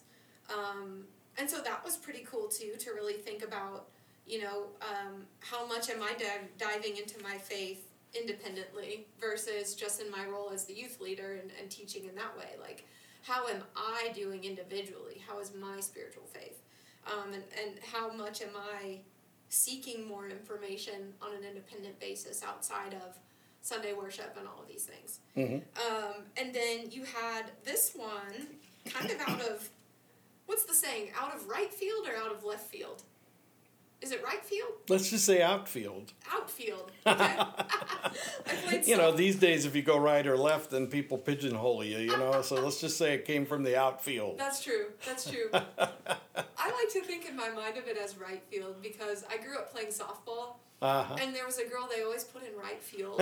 [0.53, 1.05] Um,
[1.38, 3.88] and so that was pretty cool too to really think about,
[4.27, 10.01] you know, um, how much am I div- diving into my faith independently versus just
[10.01, 12.51] in my role as the youth leader and, and teaching in that way.
[12.61, 12.87] Like,
[13.23, 15.23] how am I doing individually?
[15.27, 16.61] How is my spiritual faith?
[17.07, 19.01] Um, and, and how much am I
[19.49, 23.19] seeking more information on an independent basis outside of
[23.62, 25.20] Sunday worship and all of these things?
[25.37, 25.55] Mm-hmm.
[25.90, 28.48] Um, and then you had this one
[28.87, 29.68] kind of out of,
[30.46, 33.05] what's the saying, out of right field or out of left field?
[34.03, 34.73] Is it right field?
[34.88, 36.12] Let's just say outfield.
[36.33, 36.91] Outfield.
[37.07, 37.37] Okay.
[38.85, 41.99] You know, these days if you go right or left, then people pigeonhole you.
[41.99, 44.38] You know, so let's just say it came from the outfield.
[44.38, 44.87] That's true.
[45.07, 45.49] That's true.
[45.53, 49.57] I like to think in my mind of it as right field because I grew
[49.57, 51.17] up playing softball Uh-huh.
[51.21, 53.19] and there was a girl they always put in right field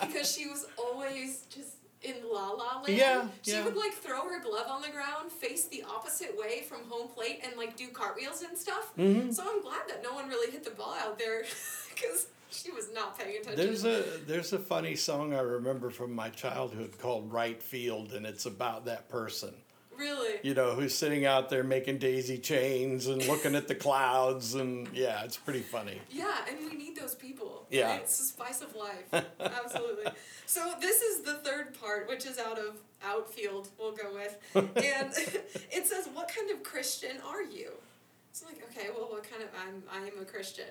[0.00, 2.88] because she was always just in la la land.
[2.96, 3.64] Yeah, She yeah.
[3.64, 7.40] would like throw her glove on the ground, face the opposite way from home plate,
[7.44, 8.92] and like do cartwheels and stuff.
[8.96, 9.34] Mhm.
[9.34, 11.42] So I'm glad that no one really hit the ball out there
[11.94, 13.56] because she was not paying attention.
[13.56, 18.24] There's a there's a funny song I remember from my childhood called Right Field, and
[18.26, 19.54] it's about that person.
[19.98, 20.38] Really.
[20.42, 24.88] You know, who's sitting out there making daisy chains and looking at the clouds, and
[24.92, 26.00] yeah, it's pretty funny.
[26.10, 27.66] Yeah, and we need those people.
[27.70, 27.90] Yeah.
[27.90, 28.00] right?
[28.02, 29.24] It's the spice of life.
[29.40, 30.06] Absolutely.
[30.48, 34.38] So this is the third part, which is out of outfield, we'll go with.
[34.54, 35.12] And
[35.72, 37.72] it says, What kind of Christian are you?
[38.30, 40.66] It's like, okay, well what kind of I'm I am a Christian.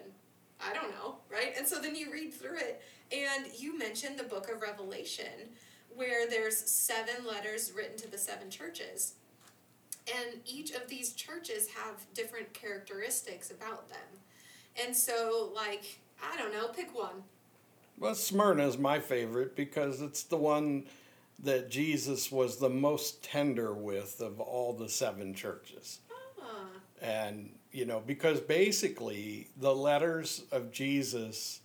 [0.62, 1.54] I don't know, right?
[1.58, 5.50] And so then you read through it and you mentioned the book of Revelation
[5.96, 9.14] where there's seven letters written to the seven churches.
[10.16, 14.20] And each of these churches have different characteristics about them.
[14.84, 17.24] And so, like, I don't know, pick one.
[17.98, 20.86] Well, Smyrna is my favorite because it's the one
[21.40, 26.00] that Jesus was the most tender with of all the seven churches.
[26.42, 26.66] Ah,
[27.02, 31.62] And, you know, because basically the letters of Jesus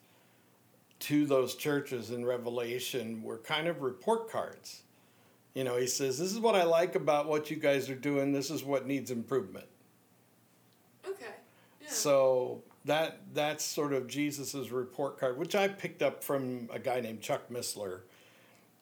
[1.00, 4.82] to those churches in Revelation were kind of report cards.
[5.54, 8.32] You know, he says, This is what I like about what you guys are doing,
[8.32, 9.66] this is what needs improvement.
[11.06, 11.34] okay.
[11.82, 11.88] Yeah.
[11.88, 17.00] So that that's sort of Jesus's report card, which I picked up from a guy
[17.00, 18.00] named Chuck Missler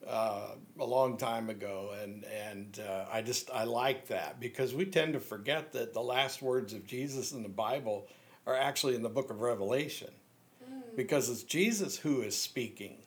[0.07, 4.85] uh, a long time ago, and and uh, I just I like that because we
[4.85, 8.07] tend to forget that the last words of Jesus in the Bible
[8.45, 10.09] are actually in the book of Revelation,
[10.99, 12.97] because it's Jesus who is speaking.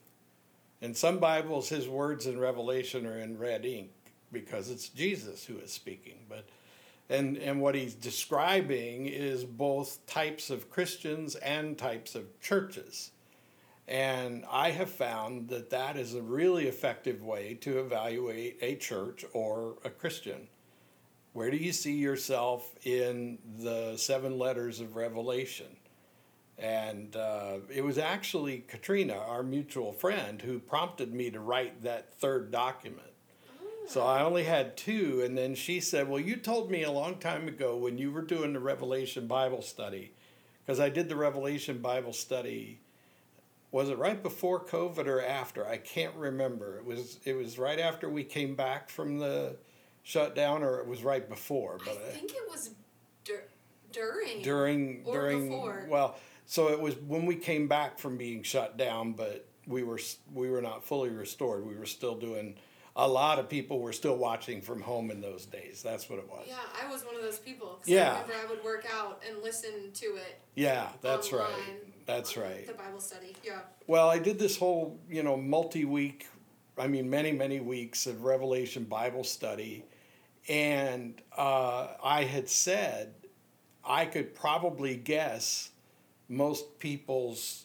[0.80, 3.90] In some Bibles, his words in Revelation are in red ink
[4.32, 6.46] because it's Jesus who is speaking, but
[7.10, 13.10] and and what he's describing is both types of Christians and types of churches.
[13.86, 19.22] And I have found that that is a really effective way to evaluate a church
[19.34, 20.48] or a Christian.
[21.34, 25.76] Where do you see yourself in the seven letters of Revelation?
[26.62, 32.14] And uh, it was actually Katrina, our mutual friend, who prompted me to write that
[32.14, 33.08] third document.
[33.88, 37.16] So I only had two, and then she said, Well, you told me a long
[37.18, 40.12] time ago when you were doing the Revelation Bible study,
[40.64, 42.78] because I did the Revelation Bible study.
[43.72, 45.66] Was it right before COVID or after?
[45.66, 46.76] I can't remember.
[46.76, 49.56] It was it was right after we came back from the
[50.04, 51.78] shutdown, or it was right before.
[51.84, 52.70] But I- think it was
[53.24, 53.48] dur-
[53.90, 54.42] during.
[54.42, 55.86] during Or during before.
[55.90, 56.16] well,
[56.52, 59.98] so it was when we came back from being shut down, but we were
[60.34, 61.66] we were not fully restored.
[61.66, 62.56] We were still doing.
[62.94, 65.82] A lot of people were still watching from home in those days.
[65.82, 66.44] That's what it was.
[66.46, 67.80] Yeah, I was one of those people.
[67.86, 68.10] Yeah.
[68.10, 70.42] I remember I would work out and listen to it.
[70.54, 71.48] Yeah, that's right.
[72.04, 72.66] That's right.
[72.66, 73.34] The Bible study.
[73.42, 73.60] Yeah.
[73.86, 76.26] Well, I did this whole, you know, multi week,
[76.76, 79.86] I mean, many, many weeks of Revelation Bible study.
[80.50, 83.14] And uh, I had said
[83.82, 85.70] I could probably guess
[86.28, 87.64] most people's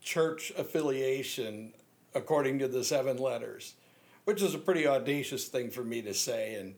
[0.00, 1.72] church affiliation
[2.14, 3.74] according to the seven letters,
[4.24, 6.54] which is a pretty audacious thing for me to say.
[6.54, 6.74] And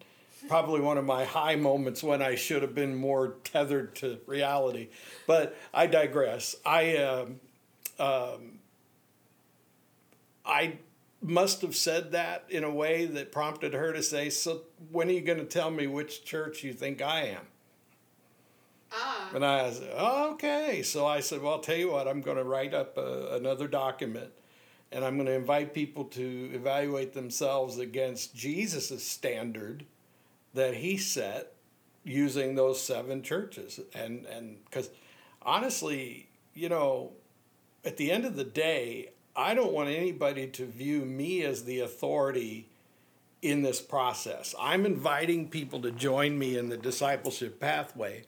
[0.48, 4.88] probably one of my high moments when I should have been more tethered to reality.
[5.26, 6.56] But I digress.
[6.64, 6.96] I.
[6.98, 7.40] Um,
[7.98, 8.58] um,
[10.44, 10.78] I
[11.22, 15.12] must have said that in a way that prompted her to say, "So when are
[15.12, 17.46] you going to tell me which church you think I am?"
[18.94, 19.30] Ah.
[19.34, 22.08] And I said, oh, "Okay." So I said, "Well, I'll tell you what.
[22.08, 24.30] I'm going to write up a, another document,
[24.92, 29.84] and I'm going to invite people to evaluate themselves against Jesus' standard
[30.54, 31.52] that he set
[32.04, 34.90] using those seven churches, and and because
[35.42, 37.12] honestly, you know."
[37.84, 41.80] at the end of the day, I don't want anybody to view me as the
[41.80, 42.68] authority
[43.42, 44.54] in this process.
[44.58, 48.24] I'm inviting people to join me in the discipleship pathway,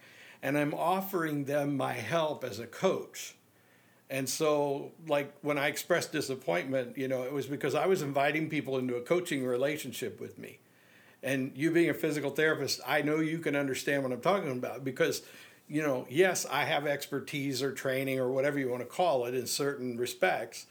[0.47, 3.35] and I'm offering them my help as a coach.
[4.09, 8.49] And so, like when I expressed disappointment, you know, it was because I was inviting
[8.49, 10.61] people into a coaching relationship with me.
[11.21, 14.85] And you being a physical therapist, I know you can understand what I'm talking about
[14.85, 15.23] because,
[15.67, 19.35] you know, yes, I have expertise or training or whatever you want to call it
[19.35, 20.67] in certain respects.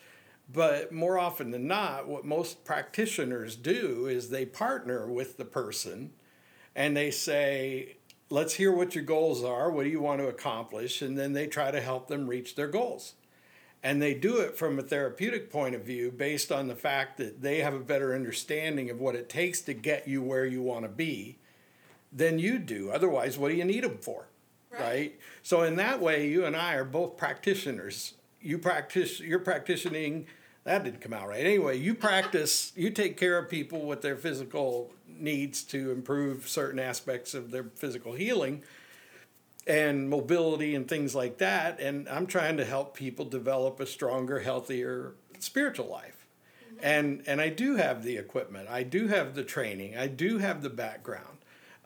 [0.49, 6.13] But more often than not, what most practitioners do is they partner with the person
[6.73, 7.97] and they say,
[8.29, 9.69] let's hear what your goals are.
[9.69, 11.01] What do you want to accomplish?
[11.01, 13.13] And then they try to help them reach their goals.
[13.83, 17.41] And they do it from a therapeutic point of view based on the fact that
[17.41, 20.83] they have a better understanding of what it takes to get you where you want
[20.85, 21.37] to be
[22.11, 22.89] than you do.
[22.89, 24.27] Otherwise, what do you need them for?
[24.71, 24.81] Right.
[24.81, 25.19] right?
[25.43, 28.15] So, in that way, you and I are both practitioners.
[28.41, 30.25] You practice, you're practicing,
[30.63, 31.45] that didn't come out right.
[31.45, 36.79] Anyway, you practice, you take care of people with their physical needs to improve certain
[36.79, 38.63] aspects of their physical healing
[39.67, 41.79] and mobility and things like that.
[41.79, 46.27] And I'm trying to help people develop a stronger, healthier spiritual life.
[46.67, 46.85] Mm-hmm.
[46.85, 48.69] And and I do have the equipment.
[48.69, 49.97] I do have the training.
[49.97, 51.37] I do have the background.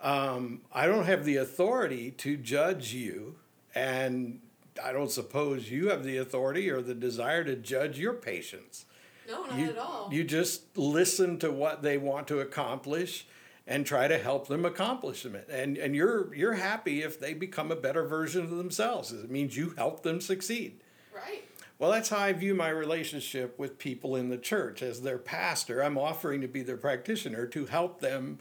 [0.02, 3.36] Um, I don't have the authority to judge you,
[3.76, 4.40] and
[4.82, 8.86] I don't suppose you have the authority or the desire to judge your patients.
[9.30, 10.10] No, not you, at all.
[10.12, 13.28] You just listen to what they want to accomplish
[13.68, 15.38] and try to help them accomplish them.
[15.50, 19.12] And and you're you're happy if they become a better version of themselves.
[19.12, 20.82] It means you help them succeed.
[21.14, 21.44] Right.
[21.78, 24.82] Well, that's how I view my relationship with people in the church.
[24.82, 28.40] As their pastor, I'm offering to be their practitioner to help them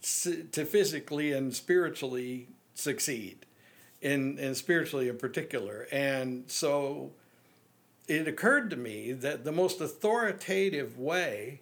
[0.00, 3.44] to physically and spiritually succeed,
[4.00, 5.88] in, in spiritually in particular.
[5.92, 7.12] And so
[8.10, 11.60] it occurred to me that the most authoritative way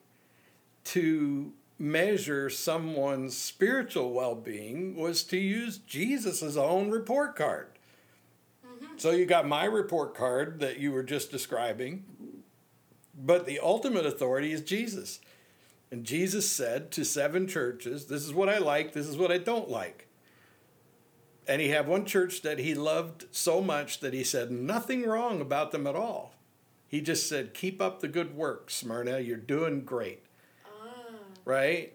[0.85, 7.69] to measure someone's spiritual well being was to use Jesus' own report card.
[8.67, 8.97] Mm-hmm.
[8.97, 12.05] So you got my report card that you were just describing,
[13.15, 15.21] but the ultimate authority is Jesus.
[15.91, 19.37] And Jesus said to seven churches, This is what I like, this is what I
[19.37, 20.09] don't like.
[21.47, 25.43] And he had one church that he loved so much that he said nothing wrong
[25.43, 26.33] about them at all.
[26.89, 29.21] He just said, Keep up the good work, Smyrna.
[29.21, 30.25] You're doing great
[30.67, 31.13] ah.
[31.45, 31.93] right?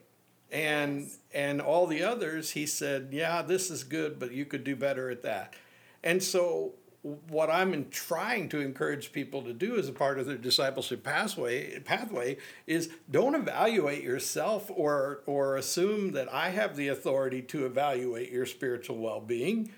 [0.52, 1.18] And yes.
[1.34, 5.10] and all the others, he said, yeah, this is good, but you could do better
[5.10, 5.56] at that.
[6.04, 10.38] And so what I'm trying to encourage people to do as a part of their
[10.38, 17.41] discipleship pathway pathway is don't evaluate yourself or or assume that I have the authority
[17.41, 19.72] to evaluate your spiritual well-being.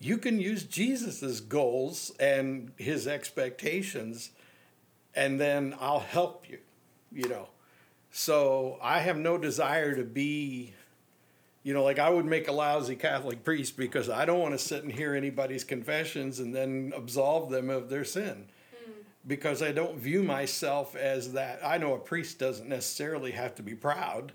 [0.00, 4.30] You can use Jesus's goals and his expectations
[5.18, 6.58] and then I'll help you,
[7.10, 7.48] you know.
[8.12, 10.72] So I have no desire to be,
[11.64, 14.58] you know, like I would make a lousy Catholic priest because I don't want to
[14.58, 18.46] sit and hear anybody's confessions and then absolve them of their sin.
[18.72, 18.92] Mm.
[19.26, 21.58] Because I don't view myself as that.
[21.64, 24.32] I know a priest doesn't necessarily have to be proud,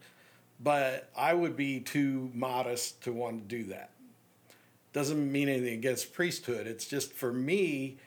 [0.59, 3.92] but I would be too modest to want to do that.
[4.93, 6.67] Doesn't mean anything against priesthood.
[6.67, 7.97] It's just for me,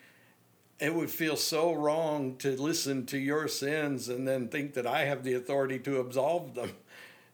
[0.78, 5.04] it would feel so wrong to listen to your sins and then think that I
[5.04, 6.72] have the authority to absolve them.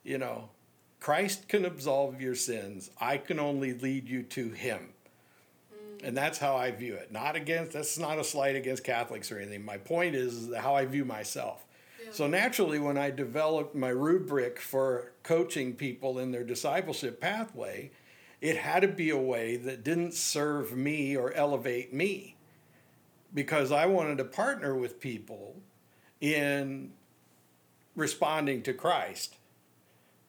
[0.05, 0.49] You know,
[0.99, 2.91] Christ can absolve your sins.
[3.01, 4.89] I can only lead you to Him.
[5.73, 6.09] Mm.
[6.09, 7.13] And that's how I view it.
[7.13, 9.65] Not against, that's not a slight against Catholics or anything.
[9.65, 11.65] My point is how I view myself.
[12.05, 12.11] Yeah.
[12.11, 17.93] So naturally, when I developed my rubric for coaching people in their discipleship pathway,
[18.43, 22.35] it had to be a way that didn't serve me or elevate me
[23.33, 25.55] because I wanted to partner with people
[26.21, 26.91] in
[27.95, 29.37] responding to Christ.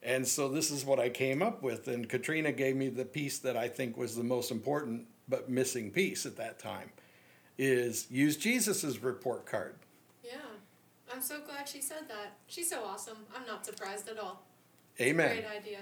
[0.03, 1.88] And so this is what I came up with.
[1.88, 5.89] And Katrina gave me the piece that I think was the most important but missing
[5.89, 6.91] piece at that time
[7.57, 9.74] is use Jesus's report card.
[10.24, 10.34] Yeah.
[11.11, 12.38] I'm so glad she said that.
[12.45, 13.18] She's so awesome.
[13.36, 14.43] I'm not surprised at all.
[15.01, 15.41] Amen.
[15.41, 15.80] great idea.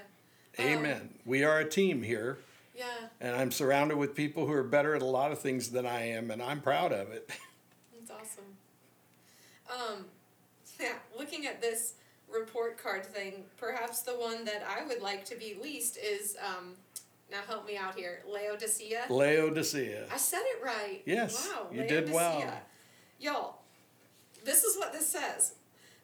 [0.60, 1.02] Amen.
[1.02, 2.39] Um, we are a team here.
[2.76, 2.86] Yeah.
[3.20, 6.10] And I'm surrounded with people who are better at a lot of things than I
[6.10, 7.30] am, and I'm proud of it.
[7.93, 8.43] That's awesome.
[9.70, 10.06] Um,
[10.80, 11.93] yeah, looking at this
[12.32, 16.74] report card thing, perhaps the one that I would like to be least is, um,
[17.30, 19.06] now help me out here, Laodicea.
[19.10, 20.08] Laodicea.
[20.12, 21.02] I said it right.
[21.06, 21.47] Yes.
[21.47, 21.68] Wow.
[21.72, 22.02] You Laodicea.
[22.02, 22.54] did well.
[23.20, 23.60] Y'all,
[24.43, 25.54] this is what this says.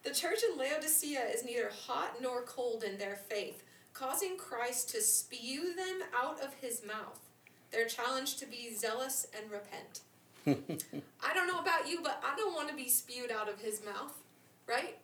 [0.03, 3.63] The church in Laodicea is neither hot nor cold in their faith
[3.97, 7.19] causing Christ to spew them out of his mouth.
[7.71, 10.01] They're challenged to be zealous and repent.
[11.23, 13.83] I don't know about you, but I don't want to be spewed out of his
[13.83, 14.13] mouth,
[14.67, 14.97] right?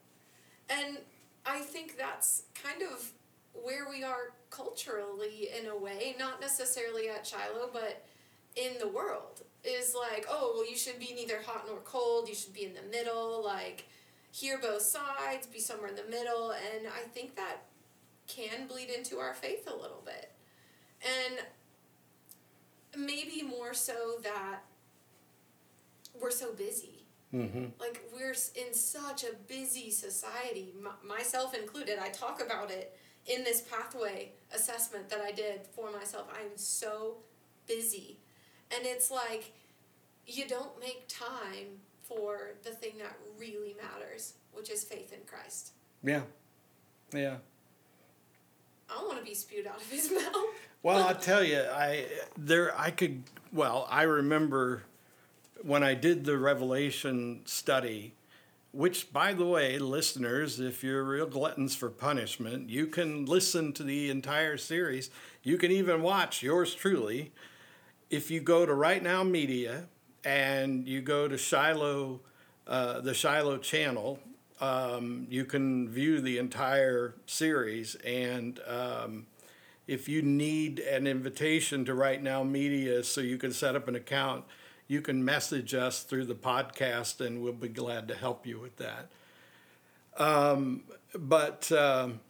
[0.70, 1.00] And
[1.46, 3.12] I think that's kind of
[3.54, 8.06] where we are culturally in a way, not necessarily at Shiloh, but
[8.56, 9.42] in the world.
[9.64, 12.74] Is like, oh, well, you should be neither hot nor cold, you should be in
[12.74, 13.86] the middle, like,
[14.32, 17.62] hear both sides, be somewhere in the middle, and I think that
[18.28, 20.32] can bleed into our faith a little bit.
[21.02, 21.40] And
[23.06, 24.60] maybe more so that
[26.20, 27.08] we're so busy.
[27.34, 27.66] Mm-hmm.
[27.80, 31.98] Like we're in such a busy society, m- myself included.
[32.00, 36.28] I talk about it in this pathway assessment that I did for myself.
[36.38, 37.18] I am so
[37.68, 38.20] busy.
[38.76, 39.54] And it's like
[40.28, 45.72] you don't make time for the thing that really matters, which is faith in Christ.
[46.04, 46.22] Yeah.
[47.14, 47.38] Yeah.
[48.96, 50.46] I want to be spewed out of his mouth.
[50.82, 52.06] Well, I tell you, I
[52.38, 53.24] there I could
[53.54, 54.84] well, I remember
[55.62, 58.14] when I did the Revelation study,
[58.72, 63.84] which, by the way, listeners, if you're real gluttons for punishment, you can listen to
[63.84, 65.10] the entire series.
[65.44, 67.32] You can even watch yours truly.
[68.10, 69.86] If you go to Right Now Media
[70.26, 72.20] and you go to Shiloh,
[72.68, 74.20] uh, the Shiloh channel,
[74.64, 77.96] um, you can view the entire series.
[77.96, 79.26] And um,
[79.88, 83.96] if you need an invitation to Right Now Media so you can set up an
[83.96, 84.46] account,
[84.88, 88.78] you can message us through the podcast and we'll be glad to help you with
[88.78, 89.10] that.
[90.18, 90.84] Um,
[91.14, 92.22] but um,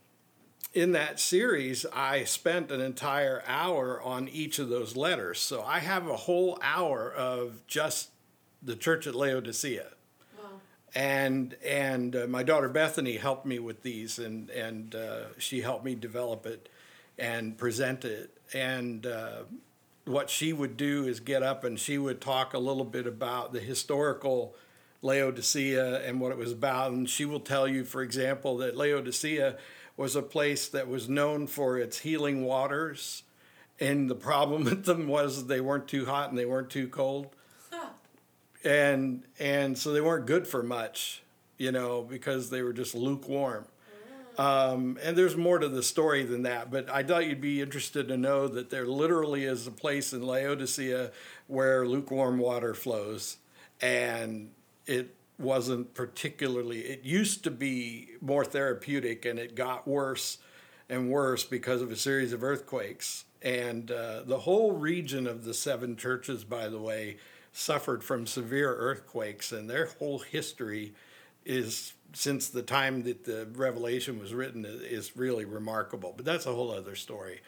[0.74, 5.40] in that series, I spent an entire hour on each of those letters.
[5.40, 8.10] So I have a whole hour of just
[8.64, 9.90] the church at Laodicea.
[10.96, 15.84] And and uh, my daughter Bethany helped me with these, and and uh, she helped
[15.84, 16.70] me develop it
[17.18, 18.38] and present it.
[18.54, 19.44] And uh,
[20.06, 23.54] what she would do is get up and she would talk a little bit about
[23.54, 24.56] the historical
[25.02, 26.92] Laodicea and what it was about.
[26.92, 29.58] And she will tell you, for example, that Laodicea
[29.96, 33.24] was a place that was known for its healing waters.
[33.80, 37.36] And the problem with them was they weren't too hot and they weren't too cold.
[38.64, 41.22] And and so they weren't good for much,
[41.58, 43.66] you know, because they were just lukewarm.
[44.38, 48.08] Um, and there's more to the story than that, but I thought you'd be interested
[48.08, 51.12] to know that there literally is a place in Laodicea
[51.48, 53.38] where lukewarm water flows,
[53.80, 54.50] and
[54.88, 56.80] it wasn't particularly.
[56.80, 60.40] It used to be more therapeutic, and it got worse
[60.90, 63.26] and worse because of a series of earthquakes.
[63.42, 67.18] And uh, the whole region of the seven churches, by the way,
[67.54, 70.94] suffered from severe earthquakes, and their whole history
[71.46, 76.14] is since the time that the revelation was written is really remarkable.
[76.16, 77.42] But that's a whole other story.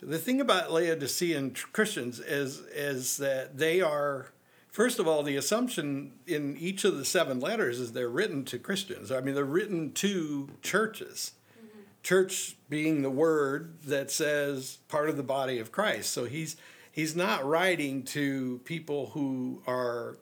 [0.00, 4.26] The thing about Laodicean Christians is is that they are
[4.70, 8.58] first of all the assumption in each of the seven letters is they're written to
[8.58, 9.10] Christians.
[9.10, 11.32] I mean they're written to churches.
[11.56, 11.80] Mm-hmm.
[12.02, 16.10] Church being the word that says part of the body of Christ.
[16.10, 16.56] So he's
[16.94, 20.16] he's not writing to people who are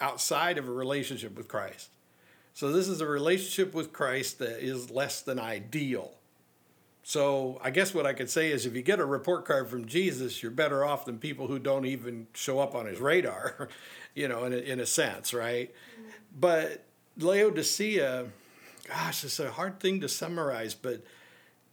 [0.00, 1.90] outside of a relationship with Christ.
[2.54, 6.14] So this is a relationship with Christ that is less than ideal.
[7.02, 9.84] So I guess what I could say is if you get a report card from
[9.84, 13.68] Jesus, you're better off than people who don't even show up on his radar,
[14.14, 15.70] you know, in a, in a sense, right?
[15.70, 16.10] Mm-hmm.
[16.40, 16.86] But
[17.18, 18.28] Laodicea,
[18.88, 21.02] gosh, it's a hard thing to summarize, but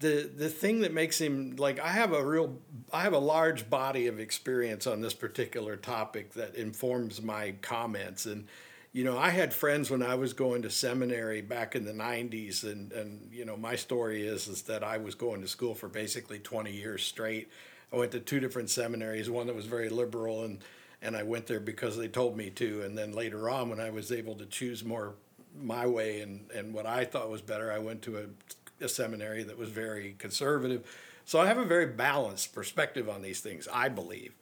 [0.01, 2.57] the the thing that makes him like I have a real
[2.91, 8.25] I have a large body of experience on this particular topic that informs my comments
[8.25, 8.47] and
[8.93, 12.63] you know, I had friends when I was going to seminary back in the 90s,
[12.63, 15.87] and, and you know, my story is, is that I was going to school for
[15.87, 17.49] basically 20 years straight.
[17.93, 20.59] I went to two different seminaries, one that was very liberal, and,
[21.01, 22.81] and I went there because they told me to.
[22.83, 25.15] And then later on, when I was able to choose more
[25.57, 28.23] my way and, and what I thought was better, I went to a,
[28.81, 30.85] a seminary that was very conservative.
[31.25, 34.33] So I have a very balanced perspective on these things, I believe.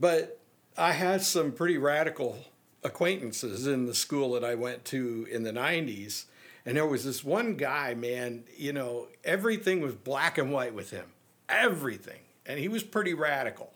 [0.00, 0.38] But
[0.76, 2.38] I had some pretty radical
[2.82, 6.24] acquaintances in the school that I went to in the 90s.
[6.64, 10.90] And there was this one guy, man, you know, everything was black and white with
[10.90, 11.06] him.
[11.48, 12.20] Everything.
[12.46, 13.72] And he was pretty radical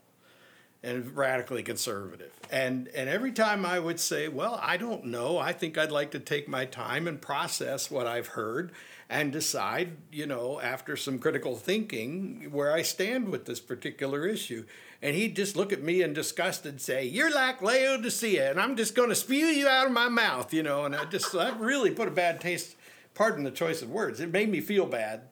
[0.83, 2.33] and radically conservative.
[2.51, 5.37] And and every time I would say, "Well, I don't know.
[5.37, 8.71] I think I'd like to take my time and process what I've heard
[9.09, 14.65] and decide, you know, after some critical thinking where I stand with this particular issue."
[15.03, 18.77] And he'd just look at me in disgust and say, You're like Laodicea, and I'm
[18.77, 20.85] just going to spew you out of my mouth, you know.
[20.85, 22.77] And I just, that really put a bad taste,
[23.15, 24.21] pardon the choice of words.
[24.21, 25.23] It made me feel bad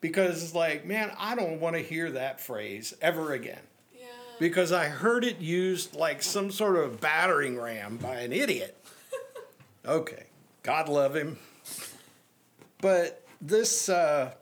[0.00, 3.62] because it's like, man, I don't want to hear that phrase ever again.
[3.96, 4.06] Yeah.
[4.38, 8.74] Because I heard it used like some sort of battering ram by an idiot.
[9.86, 10.24] Okay,
[10.64, 11.38] God love him.
[12.80, 14.32] But this, uh,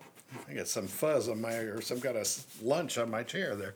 [0.49, 2.29] I got some fuzz on my, or some kind of
[2.63, 3.75] lunch on my chair there.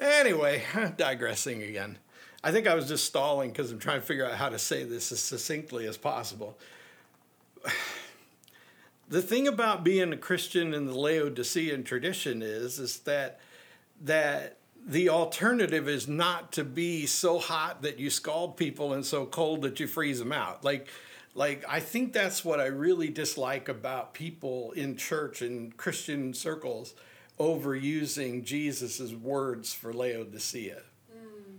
[0.00, 0.62] Anyway,
[0.96, 1.98] digressing again.
[2.44, 4.84] I think I was just stalling because I'm trying to figure out how to say
[4.84, 6.58] this as succinctly as possible.
[9.08, 13.40] The thing about being a Christian in the Laodicean tradition is, is that
[14.00, 19.24] that the alternative is not to be so hot that you scald people and so
[19.26, 20.64] cold that you freeze them out.
[20.64, 20.88] Like,
[21.34, 26.94] like I think that's what I really dislike about people in church and Christian circles
[27.38, 30.82] overusing Jesus's words for Laodicea.
[31.10, 31.58] Mm.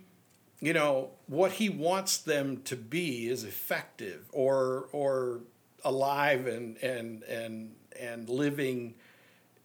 [0.60, 5.42] You know what he wants them to be is effective or or
[5.84, 8.96] alive and and and and living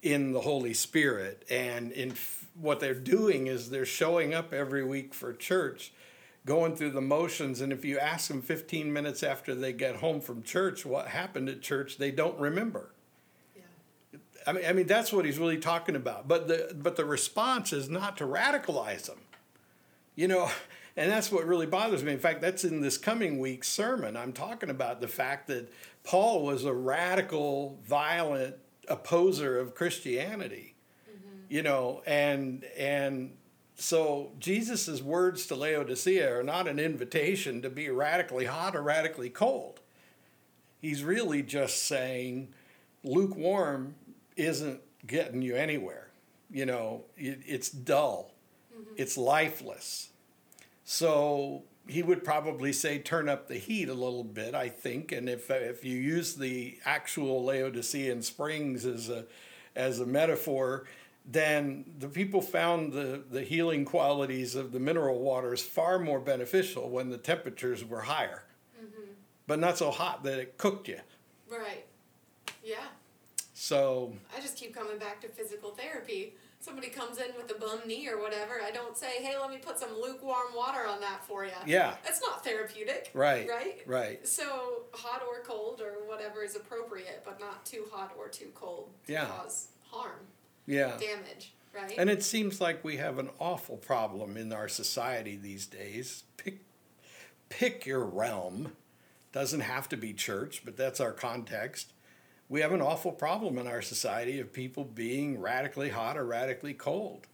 [0.03, 2.15] in the Holy Spirit and in
[2.55, 5.93] what they're doing is they're showing up every week for church
[6.49, 10.19] going through the motions and if you ask them 15 minutes after they get home
[10.19, 12.95] from church what happened at church they don't remember.
[13.55, 14.19] Yeah.
[14.47, 16.27] I mean, I mean that's what he's really talking about.
[16.27, 19.19] But the but the response is not to radicalize them.
[20.17, 20.51] You know
[20.97, 22.13] and that's what really bothers me.
[22.13, 24.17] In fact that's in this coming week's sermon.
[24.17, 25.71] I'm talking about the fact that
[26.03, 28.57] paul was a radical violent
[28.89, 30.77] opposer of christianity.
[31.07, 31.37] Mm-hmm.
[31.51, 33.33] You know, and and
[33.81, 39.31] so Jesus's words to Laodicea are not an invitation to be radically hot or radically
[39.31, 39.81] cold.
[40.81, 42.49] He's really just saying
[43.05, 43.95] lukewarm
[44.37, 46.09] isn't getting you anywhere.
[46.51, 48.33] You know, it, it's dull.
[48.75, 48.95] Mm-hmm.
[48.97, 50.09] It's lifeless.
[50.85, 55.13] So he would probably say turn up the heat a little bit, I think.
[55.13, 59.27] And if if you use the actual Laodicean springs as a
[59.77, 60.87] as a metaphor,
[61.31, 66.89] then the people found the, the healing qualities of the mineral waters far more beneficial
[66.89, 68.45] when the temperatures were higher,
[68.81, 69.11] mm-hmm.
[69.47, 70.99] but not so hot that it cooked you.
[71.51, 71.85] Right.
[72.65, 72.77] Yeah.
[73.53, 74.15] So.
[74.35, 76.33] I just keep coming back to physical therapy.
[76.61, 78.61] Somebody comes in with a bum knee or whatever.
[78.65, 81.95] I don't say, "Hey, let me put some lukewarm water on that for you." Yeah.
[82.03, 83.11] That's not therapeutic.
[83.15, 83.49] Right.
[83.49, 83.83] Right.
[83.87, 84.27] Right.
[84.27, 88.91] So hot or cold or whatever is appropriate, but not too hot or too cold
[89.07, 89.27] to yeah.
[89.27, 90.27] cause harm
[90.69, 90.93] yeah.
[90.99, 91.95] damage, right?
[91.99, 96.25] And it seems like we have an awful problem in our society these days.
[96.37, 96.61] Pick,
[97.49, 98.73] pick your realm.
[99.33, 101.93] Doesn't have to be church, but that's our context.
[102.49, 106.75] We have an awful problem in our society of people being radically hot or radically
[106.75, 107.27] cold.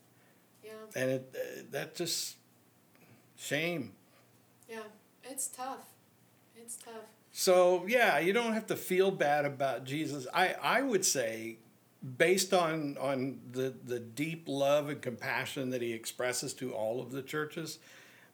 [0.64, 0.70] Yeah.
[0.96, 2.36] And it uh, that just
[3.36, 3.92] shame.
[4.68, 4.80] Yeah,
[5.22, 5.84] it's tough.
[6.56, 7.04] It's tough.
[7.30, 10.26] So yeah, you don't have to feel bad about Jesus.
[10.34, 11.58] I, I would say
[12.18, 17.12] based on on the the deep love and compassion that he expresses to all of
[17.12, 17.78] the churches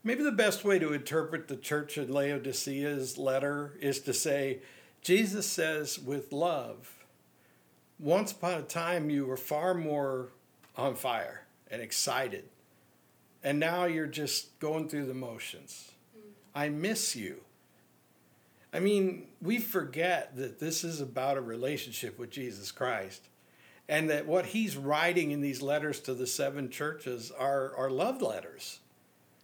[0.03, 4.59] maybe the best way to interpret the church in laodicea's letter is to say
[5.03, 7.05] jesus says with love
[8.01, 10.31] once upon a time you were far more
[10.77, 12.45] on fire and excited
[13.43, 15.93] and now you're just going through the motions.
[16.55, 17.41] I miss you.
[18.73, 23.27] I mean we forget that this is about a relationship with jesus christ
[23.91, 28.23] and that what he's writing in these letters to the seven churches are, are love
[28.23, 28.79] letters.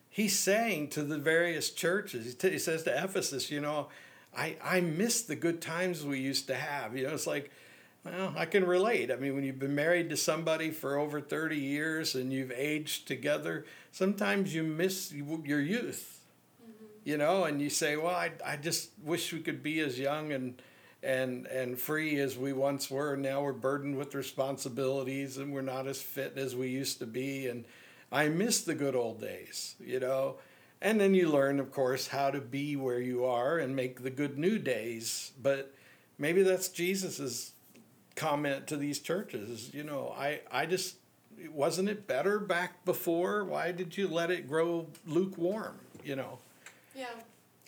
[0.09, 3.89] He's saying to the various churches, he, t- he says to Ephesus, you know,
[4.35, 6.97] I, I miss the good times we used to have.
[6.97, 7.51] You know, it's like,
[8.05, 9.11] well, I can relate.
[9.11, 13.09] I mean, when you've been married to somebody for over 30 years and you've aged
[13.09, 16.21] together, sometimes you miss your youth,
[16.63, 16.85] mm-hmm.
[17.03, 20.31] you know, and you say, well, I, I just wish we could be as young
[20.31, 20.63] and,
[21.03, 23.17] and and free as we once were.
[23.17, 27.47] Now we're burdened with responsibilities and we're not as fit as we used to be.
[27.47, 27.65] And
[28.11, 30.37] I miss the good old days, you know.
[30.81, 34.11] And then you learn, of course, how to be where you are and make the
[34.11, 35.33] good new days.
[35.43, 35.75] But
[36.19, 37.53] maybe that's Jesus's
[38.15, 39.73] comment to these churches.
[39.73, 40.97] You know, I I just
[41.51, 43.45] wasn't it better back before?
[43.45, 45.79] Why did you let it grow lukewarm?
[46.05, 46.39] You know.
[46.95, 47.07] Yeah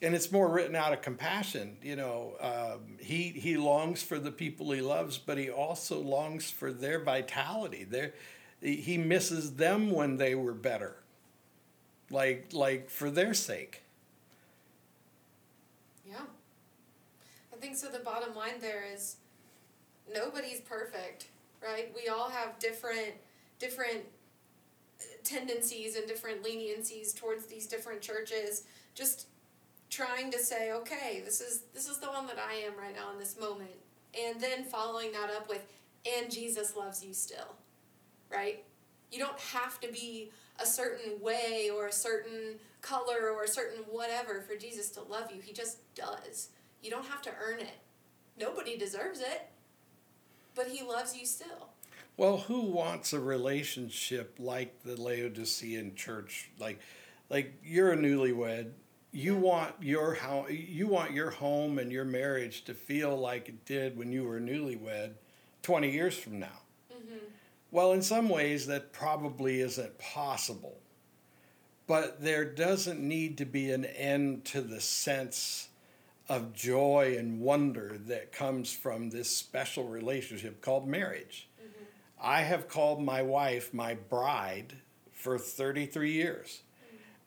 [0.03, 1.77] and it's more written out of compassion.
[1.83, 6.51] You know, um, he he longs for the people he loves, but he also longs
[6.51, 7.85] for their vitality.
[7.85, 8.15] Their,
[8.61, 10.97] he misses them when they were better,
[12.11, 13.83] like like for their sake.
[16.09, 16.17] Yeah,
[17.53, 17.89] I think so.
[17.89, 19.17] The bottom line there is,
[20.13, 21.29] nobody's perfect,
[21.63, 21.93] right?
[21.95, 23.15] We all have different
[23.59, 24.05] different
[25.25, 28.65] tendencies and different leniencies towards these different churches.
[28.95, 29.27] Just
[29.91, 33.13] trying to say, okay, this is this is the one that I am right now
[33.13, 33.71] in this moment,
[34.21, 35.65] and then following that up with,
[36.17, 37.57] and Jesus loves you still,
[38.31, 38.65] right?
[39.13, 40.31] You don't have to be
[40.61, 45.31] a certain way or a certain color or a certain whatever for Jesus to love
[45.35, 45.41] you.
[45.41, 46.51] He just does.
[46.83, 47.79] You don't have to earn it.
[48.39, 49.49] Nobody deserves it.
[50.55, 51.71] but he loves you still.
[52.17, 56.51] Well, who wants a relationship like the Laodicean church?
[56.59, 56.81] Like,
[57.31, 58.73] like you're a newlywed.
[59.11, 63.65] You want your how you want your home and your marriage to feel like it
[63.65, 65.13] did when you were newlywed,
[65.63, 66.61] twenty years from now.
[66.93, 67.17] Mm-hmm.
[67.71, 70.79] Well, in some ways, that probably isn't possible.
[71.87, 75.69] But there doesn't need to be an end to the sense
[76.29, 81.49] of joy and wonder that comes from this special relationship called marriage.
[81.59, 81.85] Mm-hmm.
[82.21, 84.75] I have called my wife my bride
[85.13, 86.61] for 33 years.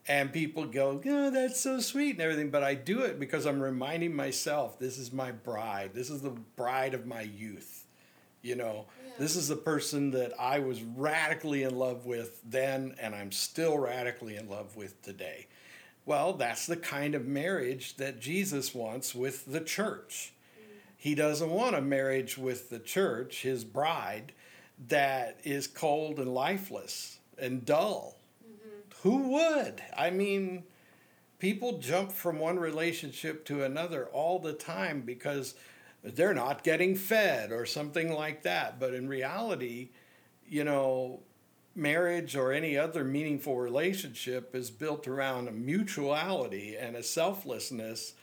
[0.04, 0.12] Mm-hmm.
[0.12, 2.49] And people go, oh, that's so sweet and everything.
[2.49, 5.91] But I do it because I'm reminding myself this is my bride.
[5.93, 7.86] This is the bride of my youth.
[8.41, 9.14] You know, yeah.
[9.20, 13.78] this is the person that I was radically in love with then, and I'm still
[13.78, 15.47] radically in love with today.
[16.06, 20.34] Well, that's the kind of marriage that Jesus wants with the church.
[20.97, 24.34] He doesn't want a marriage with the church, his bride,
[24.88, 28.18] that is cold and lifeless and dull.
[29.04, 29.82] Who would?
[29.97, 30.64] I mean,
[31.39, 35.56] people jump from one relationship to another all the time because
[36.04, 38.80] they're not getting fed or something like that.
[38.80, 39.89] But in reality,
[40.47, 41.22] you know,
[41.76, 48.14] marriage or any other meaningful relationship is built around a mutuality and a selflessness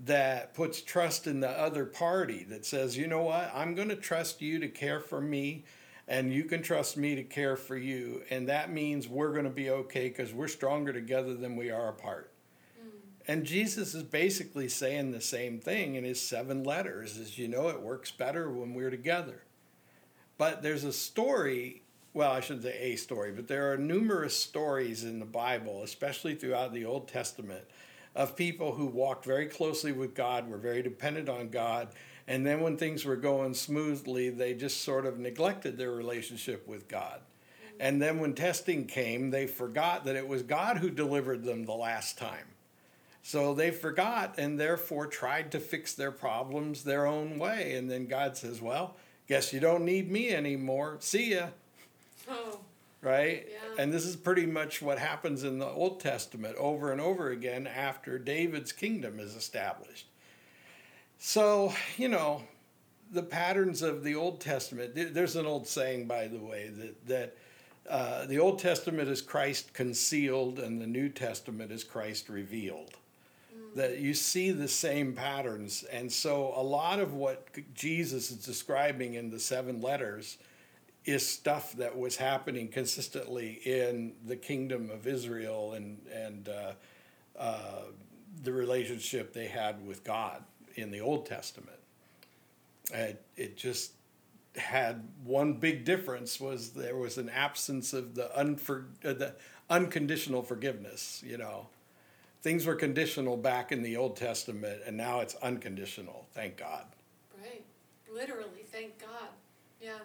[0.00, 3.96] that puts trust in the other party that says, you know what, I'm going to
[3.96, 5.64] trust you to care for me
[6.06, 8.22] and you can trust me to care for you.
[8.30, 11.88] And that means we're going to be okay because we're stronger together than we are
[11.88, 12.32] apart.
[12.78, 12.90] Mm.
[13.26, 17.68] And Jesus is basically saying the same thing in his seven letters as you know,
[17.68, 19.42] it works better when we're together.
[20.36, 21.84] But there's a story
[22.14, 26.36] well, I shouldn't say a story, but there are numerous stories in the Bible, especially
[26.36, 27.64] throughout the Old Testament,
[28.14, 31.88] of people who walked very closely with God, were very dependent on God,
[32.26, 36.88] and then when things were going smoothly, they just sort of neglected their relationship with
[36.88, 37.20] God.
[37.78, 41.72] And then when testing came, they forgot that it was God who delivered them the
[41.72, 42.46] last time.
[43.22, 47.74] So they forgot and therefore tried to fix their problems their own way.
[47.74, 48.96] And then God says, Well,
[49.28, 50.98] guess you don't need me anymore.
[51.00, 51.48] See ya.
[52.30, 52.60] Oh.
[53.02, 53.46] Right?
[53.50, 53.82] Yeah.
[53.82, 57.66] And this is pretty much what happens in the Old Testament over and over again
[57.66, 60.06] after David's kingdom is established.
[61.26, 62.42] So, you know,
[63.10, 67.36] the patterns of the Old Testament, there's an old saying, by the way, that, that
[67.88, 72.98] uh, the Old Testament is Christ concealed and the New Testament is Christ revealed.
[73.56, 73.74] Mm.
[73.74, 75.82] That you see the same patterns.
[75.84, 80.36] And so a lot of what Jesus is describing in the seven letters
[81.06, 86.72] is stuff that was happening consistently in the kingdom of Israel and and uh,
[87.38, 87.82] uh,
[88.42, 90.44] the relationship they had with God
[90.74, 91.78] in the Old Testament.
[92.92, 93.92] It, it just
[94.56, 99.34] had one big difference was there was an absence of the unfor, uh, the
[99.68, 101.22] unconditional forgiveness.
[101.26, 101.68] You know,
[102.42, 106.26] things were conditional back in the Old Testament, and now it's unconditional.
[106.34, 106.84] Thank God.
[107.40, 107.64] Right,
[108.12, 109.30] literally, thank God.
[109.80, 109.98] Yeah.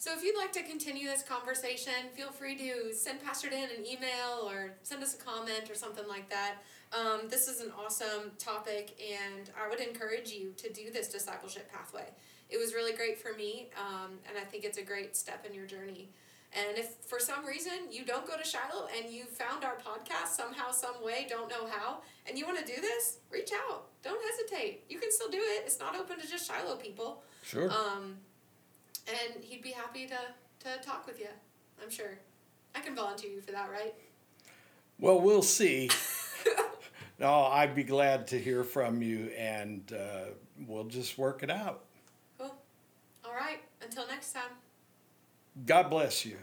[0.00, 3.84] So if you'd like to continue this conversation, feel free to send Pastor Dan an
[3.84, 6.54] email or send us a comment or something like that.
[6.92, 11.70] Um, this is an awesome topic, and I would encourage you to do this discipleship
[11.70, 12.08] pathway.
[12.48, 15.54] It was really great for me, um, and I think it's a great step in
[15.54, 16.10] your journey.
[16.52, 20.30] And if for some reason you don't go to Shiloh and you found our podcast
[20.30, 23.86] somehow, some way, don't know how, and you want to do this, reach out.
[24.02, 24.82] Don't hesitate.
[24.88, 25.62] You can still do it.
[25.64, 27.22] It's not open to just Shiloh people.
[27.44, 27.70] Sure.
[27.70, 28.16] Um,
[29.06, 30.18] and he'd be happy to,
[30.64, 31.28] to talk with you.
[31.80, 32.18] I'm sure.
[32.74, 33.94] I can volunteer you for that, right?
[34.98, 35.88] Well, we'll see.
[37.20, 40.30] no, I'd be glad to hear from you, and uh,
[40.66, 41.84] we'll just work it out.
[42.38, 42.54] Cool.
[43.24, 43.60] All right.
[43.82, 44.50] Until next time.
[45.66, 46.38] God bless you.